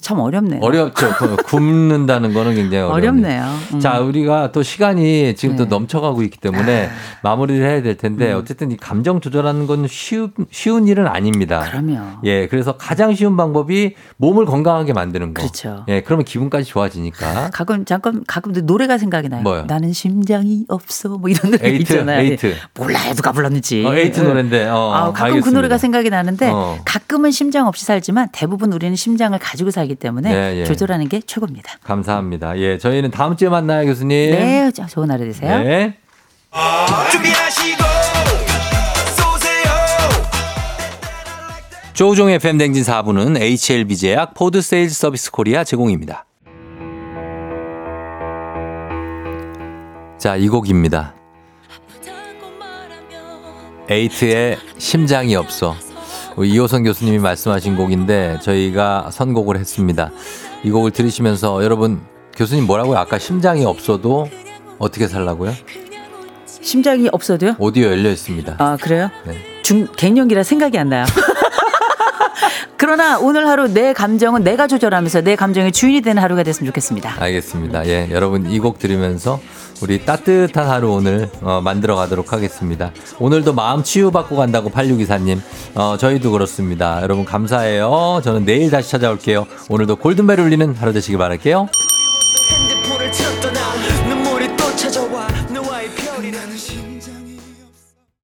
[0.00, 0.60] 참 어렵네요.
[0.62, 1.10] 어렵죠.
[1.18, 3.42] 그 굶는다는 거는 굉장히 어렵네요.
[3.42, 3.58] 어렵네요.
[3.74, 3.80] 음.
[3.80, 5.68] 자, 우리가 또 시간이 지금 또 네.
[5.68, 6.88] 넘쳐가고 있기 때문에
[7.22, 8.38] 마무리를 해야 될 텐데 음.
[8.38, 11.60] 어쨌든 이 감정 조절하는 건 쉬운, 쉬운 일은 아닙니다.
[11.70, 11.98] 그럼요.
[12.24, 15.42] 예, 그래서 가장 쉬운 방법이 몸을 건강하게 만드는 거.
[15.42, 15.84] 그렇죠.
[15.88, 17.50] 예, 그러면 기분까지 좋아지니까.
[17.52, 19.42] 가끔 잠깐 가끔 노래가 생각이 나요.
[19.42, 19.64] 뭐요?
[19.66, 22.20] 나는 심장이 없어 뭐 이런 노래 에이트, 있잖아요.
[22.20, 22.54] 에이트.
[22.74, 23.84] 몰라요 누가 불렀는지.
[23.84, 24.28] 어, 에이트 네.
[24.28, 24.66] 노래인데.
[24.68, 25.58] 어, 아, 가끔 그 알겠습니다.
[25.58, 26.78] 노래가 생각이 나는데 어.
[26.86, 30.64] 가끔은 심장 없이 살지만 대부분 우리는 심장을 가지고 살기 때문에 네, 예.
[30.64, 31.74] 조절하는 게 최고입니다.
[31.82, 32.56] 감사합니다.
[32.58, 34.08] 예, 저희는 다음 주에 만나요, 교수님.
[34.30, 35.58] 네, 자, 좋은 하루 되세요.
[35.58, 35.98] 네.
[37.10, 37.82] 준비하시고
[39.16, 39.64] 쏘세요
[41.92, 46.24] 조우종의 FM대행진 4부는 HLB 제약 포드 세일즈 서비스 코리아 제공입니다.
[50.18, 51.14] 자, 이 곡입니다.
[53.90, 55.74] 에이트의 심장이 없어.
[56.36, 60.10] 우리 이호선 교수님이 말씀하신 곡인데 저희가 선곡을 했습니다.
[60.64, 62.00] 이 곡을 들으시면서 여러분
[62.36, 62.98] 교수님 뭐라고요?
[62.98, 64.28] 아까 심장이 없어도
[64.78, 65.52] 어떻게 살라고요?
[66.46, 67.56] 심장이 없어도요?
[67.58, 68.56] 오디오 열려 있습니다.
[68.58, 69.10] 아 그래요?
[69.26, 69.36] 네.
[69.62, 71.04] 중 갱년기라 생각이 안 나요.
[72.76, 77.14] 그러나 오늘 하루 내 감정은 내가 조절하면서 내 감정의 주인이 되는 하루가 됐으면 좋겠습니다.
[77.20, 77.86] 알겠습니다.
[77.86, 79.40] 예, 여러분 이 곡 들으면서
[79.82, 82.92] 우리 따뜻한 하루 오늘 어, 만들어 가도록 하겠습니다.
[83.18, 85.40] 오늘도 마음 치유받고 간다고 8624님.
[85.74, 87.00] 어, 저희도 그렇습니다.
[87.02, 88.20] 여러분 감사해요.
[88.24, 89.46] 저는 내일 다시 찾아올게요.
[89.68, 91.68] 오늘도 골든벨 울리는 하루 되시길 바랄게요.